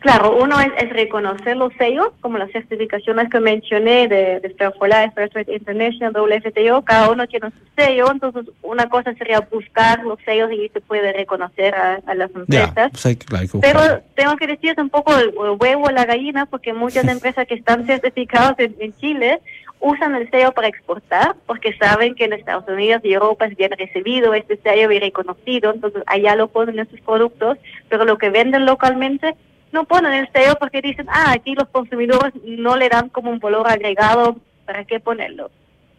Claro, 0.00 0.36
uno 0.36 0.60
es, 0.60 0.68
es 0.78 0.90
reconocer 0.90 1.56
los 1.56 1.72
sellos, 1.76 2.08
como 2.20 2.38
las 2.38 2.52
certificaciones 2.52 3.28
que 3.30 3.40
mencioné 3.40 4.06
de, 4.06 4.38
de 4.40 4.54
Fair 4.56 5.28
Trade 5.30 5.56
International, 5.56 6.12
WFTO, 6.12 6.82
cada 6.82 7.10
uno 7.10 7.26
tiene 7.26 7.50
su 7.50 7.56
sello, 7.76 8.10
entonces 8.12 8.44
una 8.62 8.88
cosa 8.88 9.12
sería 9.14 9.40
buscar 9.40 10.04
los 10.04 10.20
sellos 10.24 10.52
y 10.52 10.68
se 10.68 10.80
puede 10.80 11.12
reconocer 11.12 11.74
a, 11.74 12.00
a 12.06 12.14
las 12.14 12.30
empresas. 12.32 12.90
pues 12.92 13.06
hay, 13.06 13.16
que- 13.16 13.26
claro, 13.26 13.42
hay 13.42 13.48
que 13.48 13.58
Pero 13.58 14.02
tengo 14.14 14.36
que 14.36 14.46
decir 14.46 14.70
es 14.70 14.78
un 14.78 14.88
poco 14.88 15.16
el, 15.16 15.30
el 15.30 15.56
huevo 15.58 15.86
o 15.86 15.90
la 15.90 16.04
gallina, 16.04 16.46
porque 16.46 16.72
muchas 16.72 17.04
empresas 17.08 17.48
que 17.48 17.54
están 17.56 17.84
certificadas 17.84 18.54
en, 18.60 18.76
en 18.78 18.96
Chile 18.98 19.40
usan 19.80 20.14
el 20.16 20.30
sello 20.30 20.52
para 20.52 20.68
exportar, 20.68 21.36
porque 21.46 21.72
saben 21.78 22.14
que 22.14 22.24
en 22.24 22.32
Estados 22.32 22.64
Unidos 22.68 23.00
y 23.04 23.12
Europa 23.12 23.46
es 23.46 23.56
bien 23.56 23.70
recibido 23.72 24.34
este 24.34 24.56
sello 24.58 24.90
y 24.90 24.98
reconocido, 24.98 25.72
entonces 25.72 26.02
allá 26.06 26.34
lo 26.34 26.48
ponen 26.48 26.78
en 26.78 26.88
sus 26.90 27.00
productos, 27.00 27.58
pero 27.88 28.04
lo 28.04 28.18
que 28.18 28.30
venden 28.30 28.66
localmente 28.66 29.34
no 29.72 29.84
ponen 29.84 30.12
el 30.14 30.28
sello 30.32 30.54
porque 30.58 30.80
dicen, 30.82 31.06
ah, 31.10 31.32
aquí 31.32 31.54
los 31.54 31.68
consumidores 31.68 32.32
no 32.44 32.76
le 32.76 32.88
dan 32.88 33.08
como 33.10 33.30
un 33.30 33.38
valor 33.38 33.68
agregado, 33.68 34.36
¿para 34.66 34.84
qué 34.84 34.98
ponerlo? 34.98 35.50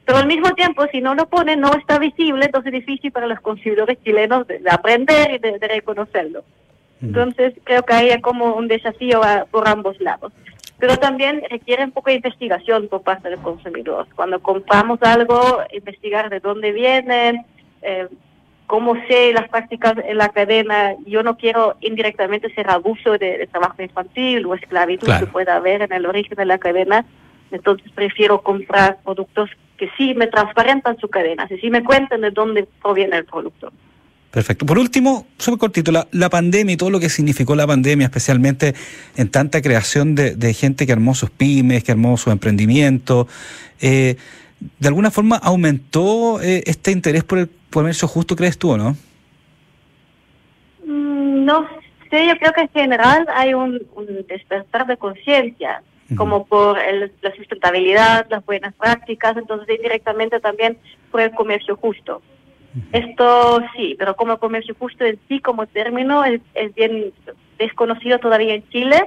Pero 0.05 0.17
al 0.17 0.27
mismo 0.27 0.49
tiempo, 0.55 0.85
si 0.91 1.01
no 1.01 1.13
lo 1.13 1.27
ponen, 1.27 1.59
no 1.61 1.71
está 1.75 1.99
visible, 1.99 2.45
entonces 2.45 2.73
es 2.73 2.79
difícil 2.85 3.11
para 3.11 3.27
los 3.27 3.39
consumidores 3.41 3.97
chilenos 4.03 4.47
de, 4.47 4.57
de 4.59 4.69
aprender 4.71 5.31
y 5.31 5.37
de- 5.37 5.59
de 5.59 5.67
reconocerlo. 5.67 6.43
Entonces, 7.01 7.53
creo 7.63 7.83
que 7.83 7.93
hay 7.93 8.19
como 8.21 8.55
un 8.55 8.67
desafío 8.67 9.23
a- 9.23 9.45
por 9.45 9.67
ambos 9.69 9.99
lados. 10.01 10.33
Pero 10.79 10.97
también 10.97 11.43
requiere 11.49 11.83
un 11.83 11.91
poco 11.91 12.09
de 12.09 12.15
investigación 12.17 12.87
por 12.87 13.01
parte 13.01 13.29
del 13.29 13.39
consumidor. 13.39 14.07
Cuando 14.15 14.39
compramos 14.41 14.99
algo, 15.01 15.61
investigar 15.73 16.29
de 16.29 16.39
dónde 16.39 16.71
vienen, 16.71 17.45
eh, 17.81 18.07
cómo 18.65 18.95
sé 19.07 19.33
las 19.33 19.49
prácticas 19.49 19.95
en 20.05 20.17
la 20.17 20.29
cadena. 20.29 20.95
Yo 21.05 21.21
no 21.23 21.37
quiero 21.37 21.75
indirectamente 21.81 22.53
ser 22.53 22.69
abuso 22.69 23.17
de, 23.17 23.37
de 23.39 23.47
trabajo 23.47 23.81
infantil 23.81 24.45
o 24.45 24.53
esclavitud 24.55 25.07
Claro. 25.07 25.25
que 25.25 25.31
pueda 25.31 25.55
haber 25.55 25.81
en 25.81 25.91
el 25.91 26.05
origen 26.05 26.35
de 26.37 26.45
la 26.45 26.59
cadena. 26.59 27.05
Entonces 27.51 27.91
prefiero 27.93 28.41
comprar 28.41 28.99
productos 29.03 29.49
que 29.77 29.89
sí 29.97 30.13
me 30.13 30.27
transparentan 30.27 30.97
su 30.97 31.09
cadena, 31.09 31.47
que 31.47 31.57
sí 31.57 31.69
me 31.69 31.83
cuenten 31.83 32.21
de 32.21 32.31
dónde 32.31 32.67
proviene 32.81 33.17
el 33.17 33.25
producto. 33.25 33.71
Perfecto. 34.31 34.65
Por 34.67 34.77
último, 34.77 35.25
súper 35.39 35.57
cortito, 35.59 35.91
la, 35.91 36.07
la 36.11 36.29
pandemia 36.29 36.73
y 36.73 36.77
todo 36.77 36.91
lo 36.91 36.99
que 36.99 37.09
significó 37.09 37.55
la 37.55 37.65
pandemia, 37.65 38.05
especialmente 38.05 38.75
en 39.17 39.29
tanta 39.29 39.59
creación 39.61 40.13
de, 40.13 40.35
de 40.35 40.53
gente 40.53 40.85
que 40.85 40.91
armó 40.91 41.15
sus 41.15 41.31
pymes, 41.31 41.83
que 41.83 41.91
armó 41.93 42.15
su 42.15 42.29
emprendimiento, 42.29 43.27
eh, 43.81 44.17
¿de 44.77 44.87
alguna 44.87 45.09
forma 45.09 45.37
aumentó 45.37 46.39
eh, 46.43 46.61
este 46.67 46.91
interés 46.91 47.23
por 47.23 47.39
el 47.39 47.49
comercio 47.71 48.07
justo, 48.07 48.35
crees 48.35 48.59
tú 48.59 48.69
o 48.71 48.77
no? 48.77 48.95
Mm, 50.85 51.45
No 51.45 51.67
sé, 52.11 52.27
yo 52.27 52.37
creo 52.37 52.53
que 52.53 52.61
en 52.61 52.69
general 52.69 53.25
hay 53.33 53.53
un, 53.55 53.81
un 53.95 54.05
despertar 54.27 54.85
de 54.87 54.97
conciencia, 54.97 55.81
como 56.17 56.45
por 56.45 56.79
el- 56.79 57.11
la 57.21 57.35
sustentabilidad, 57.35 58.25
las 58.31 58.43
buenas 58.45 58.73
prácticas, 58.73 59.37
entonces 59.37 59.75
indirectamente 59.75 60.39
también 60.39 60.77
por 61.11 61.21
el 61.21 61.31
comercio 61.31 61.75
justo. 61.77 62.21
Esto 62.91 63.61
sí, 63.75 63.95
pero 63.97 64.15
como 64.15 64.37
comercio 64.37 64.75
justo 64.77 65.05
en 65.05 65.19
sí 65.27 65.39
como 65.39 65.67
término 65.67 66.23
es, 66.25 66.41
es 66.53 66.73
bien 66.75 67.13
desconocido 67.57 68.19
todavía 68.19 68.55
en 68.55 68.67
Chile. 68.69 68.99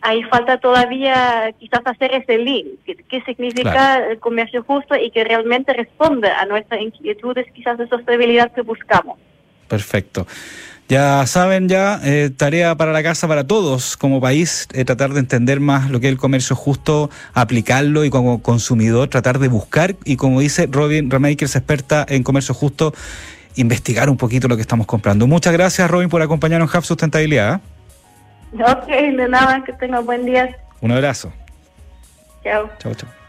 Ahí 0.00 0.22
falta 0.24 0.58
todavía 0.58 1.54
quizás 1.58 1.80
hacer 1.86 2.12
ese 2.12 2.36
link, 2.36 2.66
qué, 2.84 3.22
significa 3.22 3.72
Claro. 3.72 4.10
el 4.10 4.18
comercio 4.18 4.62
justo 4.62 4.94
y 4.96 5.10
que 5.10 5.24
realmente 5.24 5.72
responde 5.72 6.28
a 6.28 6.44
nuestras 6.44 6.82
inquietudes 6.82 7.50
quizás 7.52 7.78
de 7.78 7.88
sostenibilidad 7.88 8.52
que 8.52 8.60
buscamos. 8.60 9.18
Perfecto. 9.66 10.26
Ya 10.88 11.26
saben, 11.26 11.68
ya, 11.68 11.98
eh, 12.04 12.30
tarea 12.36 12.74
para 12.76 12.92
la 12.92 13.02
casa 13.02 13.26
para 13.26 13.46
todos 13.46 13.96
como 13.96 14.20
país, 14.20 14.68
eh, 14.74 14.84
tratar 14.84 15.14
de 15.14 15.20
entender 15.20 15.58
más 15.58 15.90
lo 15.90 15.98
que 15.98 16.08
es 16.08 16.12
el 16.12 16.18
comercio 16.18 16.54
justo, 16.54 17.08
aplicarlo 17.32 18.04
y 18.04 18.10
como 18.10 18.42
consumidor 18.42 19.08
tratar 19.08 19.38
de 19.38 19.48
buscar 19.48 19.96
y 20.04 20.16
como 20.16 20.40
dice 20.40 20.68
Robin 20.70 21.10
Ramakers, 21.10 21.56
experta 21.56 22.04
en 22.06 22.22
comercio 22.22 22.54
justo, 22.54 22.92
investigar 23.56 24.10
un 24.10 24.18
poquito 24.18 24.46
lo 24.46 24.56
que 24.56 24.62
estamos 24.62 24.86
comprando. 24.86 25.26
Muchas 25.26 25.54
gracias, 25.54 25.90
Robin, 25.90 26.10
por 26.10 26.20
acompañarnos 26.20 26.70
en 26.70 26.78
Hub 26.78 26.84
Sustentabilidad. 26.84 27.62
Ok, 28.52 28.86
de 28.86 29.28
nada, 29.28 29.64
que 29.64 29.72
tenga 29.72 30.00
buen 30.00 30.26
día. 30.26 30.54
Un 30.82 30.92
abrazo. 30.92 31.32
Chao. 32.42 32.68
Chao, 32.78 32.94
chao. 32.94 33.23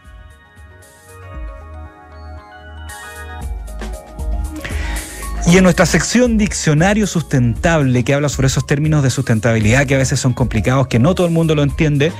Y 5.48 5.58
en 5.58 5.62
nuestra 5.62 5.86
sección 5.86 6.38
Diccionario 6.38 7.06
Sustentable, 7.06 8.02
que 8.02 8.12
habla 8.14 8.28
sobre 8.28 8.48
esos 8.48 8.66
términos 8.66 9.04
de 9.04 9.10
sustentabilidad 9.10 9.86
que 9.86 9.94
a 9.94 9.98
veces 9.98 10.18
son 10.18 10.32
complicados, 10.32 10.88
que 10.88 10.98
no 10.98 11.14
todo 11.14 11.28
el 11.28 11.32
mundo 11.32 11.54
lo 11.54 11.62
entiende, 11.62 12.12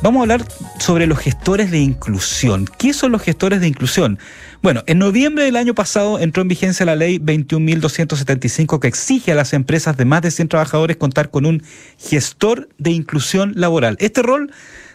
vamos 0.00 0.20
a 0.20 0.22
hablar 0.22 0.46
sobre 0.78 1.06
los 1.06 1.18
gestores 1.18 1.70
de 1.70 1.80
inclusión. 1.80 2.66
¿Qué 2.78 2.94
son 2.94 3.12
los 3.12 3.20
gestores 3.20 3.60
de 3.60 3.68
inclusión? 3.68 4.18
Bueno, 4.62 4.82
en 4.86 4.98
noviembre 4.98 5.44
del 5.44 5.56
año 5.56 5.74
pasado 5.74 6.18
entró 6.18 6.40
en 6.40 6.48
vigencia 6.48 6.86
la 6.86 6.96
ley 6.96 7.18
21.275 7.18 8.78
que 8.78 8.88
exige 8.88 9.32
a 9.32 9.34
las 9.34 9.52
empresas 9.52 9.98
de 9.98 10.06
más 10.06 10.22
de 10.22 10.30
100 10.30 10.48
trabajadores 10.48 10.96
contar 10.96 11.30
con 11.30 11.44
un 11.44 11.62
gestor 11.98 12.70
de 12.78 12.90
inclusión 12.90 13.52
laboral. 13.54 13.98
Este 14.00 14.22
rol 14.22 14.50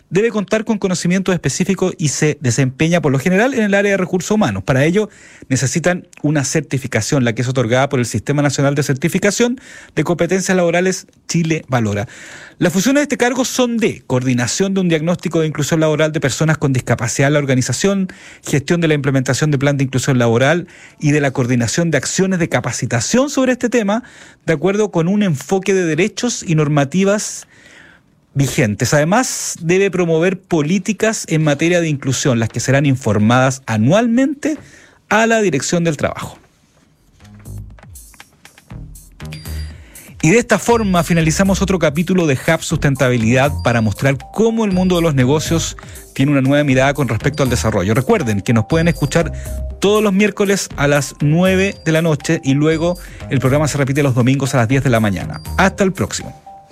debe 0.09 0.29
contar 0.29 0.63
con 0.63 0.77
conocimientos 0.77 1.33
específicos 1.33 1.93
y 1.97 2.09
se 2.09 2.37
desempeña 2.41 3.01
por 3.01 3.11
lo 3.11 3.19
general 3.19 3.53
en 3.53 3.63
el 3.63 3.73
área 3.73 3.91
de 3.91 3.97
recursos 3.97 4.31
humanos. 4.31 4.63
Para 4.63 4.85
ello 4.85 5.09
necesitan 5.49 6.07
una 6.21 6.43
certificación, 6.43 7.25
la 7.25 7.33
que 7.33 7.41
es 7.41 7.47
otorgada 7.47 7.89
por 7.89 7.99
el 7.99 8.05
Sistema 8.05 8.41
Nacional 8.41 8.75
de 8.75 8.83
Certificación 8.83 9.59
de 9.95 10.03
Competencias 10.03 10.55
Laborales 10.55 11.07
Chile 11.27 11.65
Valora. 11.67 12.07
Las 12.59 12.73
funciones 12.73 13.01
de 13.01 13.03
este 13.03 13.17
cargo 13.17 13.45
son 13.45 13.77
de 13.77 14.01
coordinación 14.07 14.73
de 14.73 14.81
un 14.81 14.89
diagnóstico 14.89 15.41
de 15.41 15.47
inclusión 15.47 15.79
laboral 15.79 16.11
de 16.11 16.19
personas 16.19 16.57
con 16.57 16.73
discapacidad 16.73 17.27
en 17.27 17.33
la 17.33 17.39
organización, 17.39 18.07
gestión 18.43 18.81
de 18.81 18.87
la 18.87 18.93
implementación 18.93 19.51
de 19.51 19.59
plan 19.59 19.77
de 19.77 19.83
inclusión 19.83 20.17
laboral 20.17 20.67
y 20.99 21.11
de 21.11 21.21
la 21.21 21.31
coordinación 21.31 21.91
de 21.91 21.97
acciones 21.97 22.39
de 22.39 22.49
capacitación 22.49 23.29
sobre 23.29 23.51
este 23.51 23.69
tema, 23.69 24.03
de 24.45 24.53
acuerdo 24.53 24.89
con 24.89 25.07
un 25.07 25.21
enfoque 25.21 25.73
de 25.73 25.85
derechos 25.85 26.43
y 26.47 26.55
normativas 26.55 27.47
vigentes. 28.37 28.93
Además, 28.93 29.55
debe 29.59 29.91
promover 29.91 30.39
políticas 30.39 31.25
en 31.27 31.43
materia 31.43 31.81
de 31.81 31.89
inclusión, 31.89 32.39
las 32.39 32.49
que 32.49 32.59
serán 32.59 32.85
informadas 32.85 33.63
anualmente 33.65 34.57
a 35.09 35.25
la 35.25 35.41
Dirección 35.41 35.83
del 35.83 35.97
Trabajo. 35.97 36.37
Y 40.21 40.31
de 40.31 40.39
esta 40.39 40.59
forma 40.59 41.03
finalizamos 41.03 41.61
otro 41.61 41.79
capítulo 41.79 42.25
de 42.25 42.33
Hub 42.33 42.61
Sustentabilidad 42.61 43.51
para 43.63 43.81
mostrar 43.81 44.17
cómo 44.33 44.65
el 44.65 44.71
mundo 44.71 44.95
de 44.95 45.01
los 45.01 45.15
negocios 45.15 45.77
tiene 46.13 46.31
una 46.31 46.41
nueva 46.41 46.63
mirada 46.63 46.93
con 46.93 47.07
respecto 47.07 47.43
al 47.43 47.49
desarrollo. 47.49 47.93
Recuerden 47.93 48.41
que 48.41 48.51
nos 48.51 48.65
pueden 48.65 48.87
escuchar 48.87 49.31
todos 49.79 50.03
los 50.03 50.13
miércoles 50.13 50.69
a 50.75 50.87
las 50.87 51.15
9 51.21 51.75
de 51.85 51.91
la 51.91 52.01
noche 52.01 52.41
y 52.43 52.55
luego 52.55 52.97
el 53.29 53.39
programa 53.39 53.67
se 53.67 53.77
repite 53.77 54.03
los 54.03 54.15
domingos 54.15 54.53
a 54.55 54.57
las 54.57 54.67
10 54.67 54.83
de 54.83 54.89
la 54.89 54.99
mañana. 54.99 55.39
Hasta 55.57 55.83
el 55.83 55.93
próximo. 55.93 56.46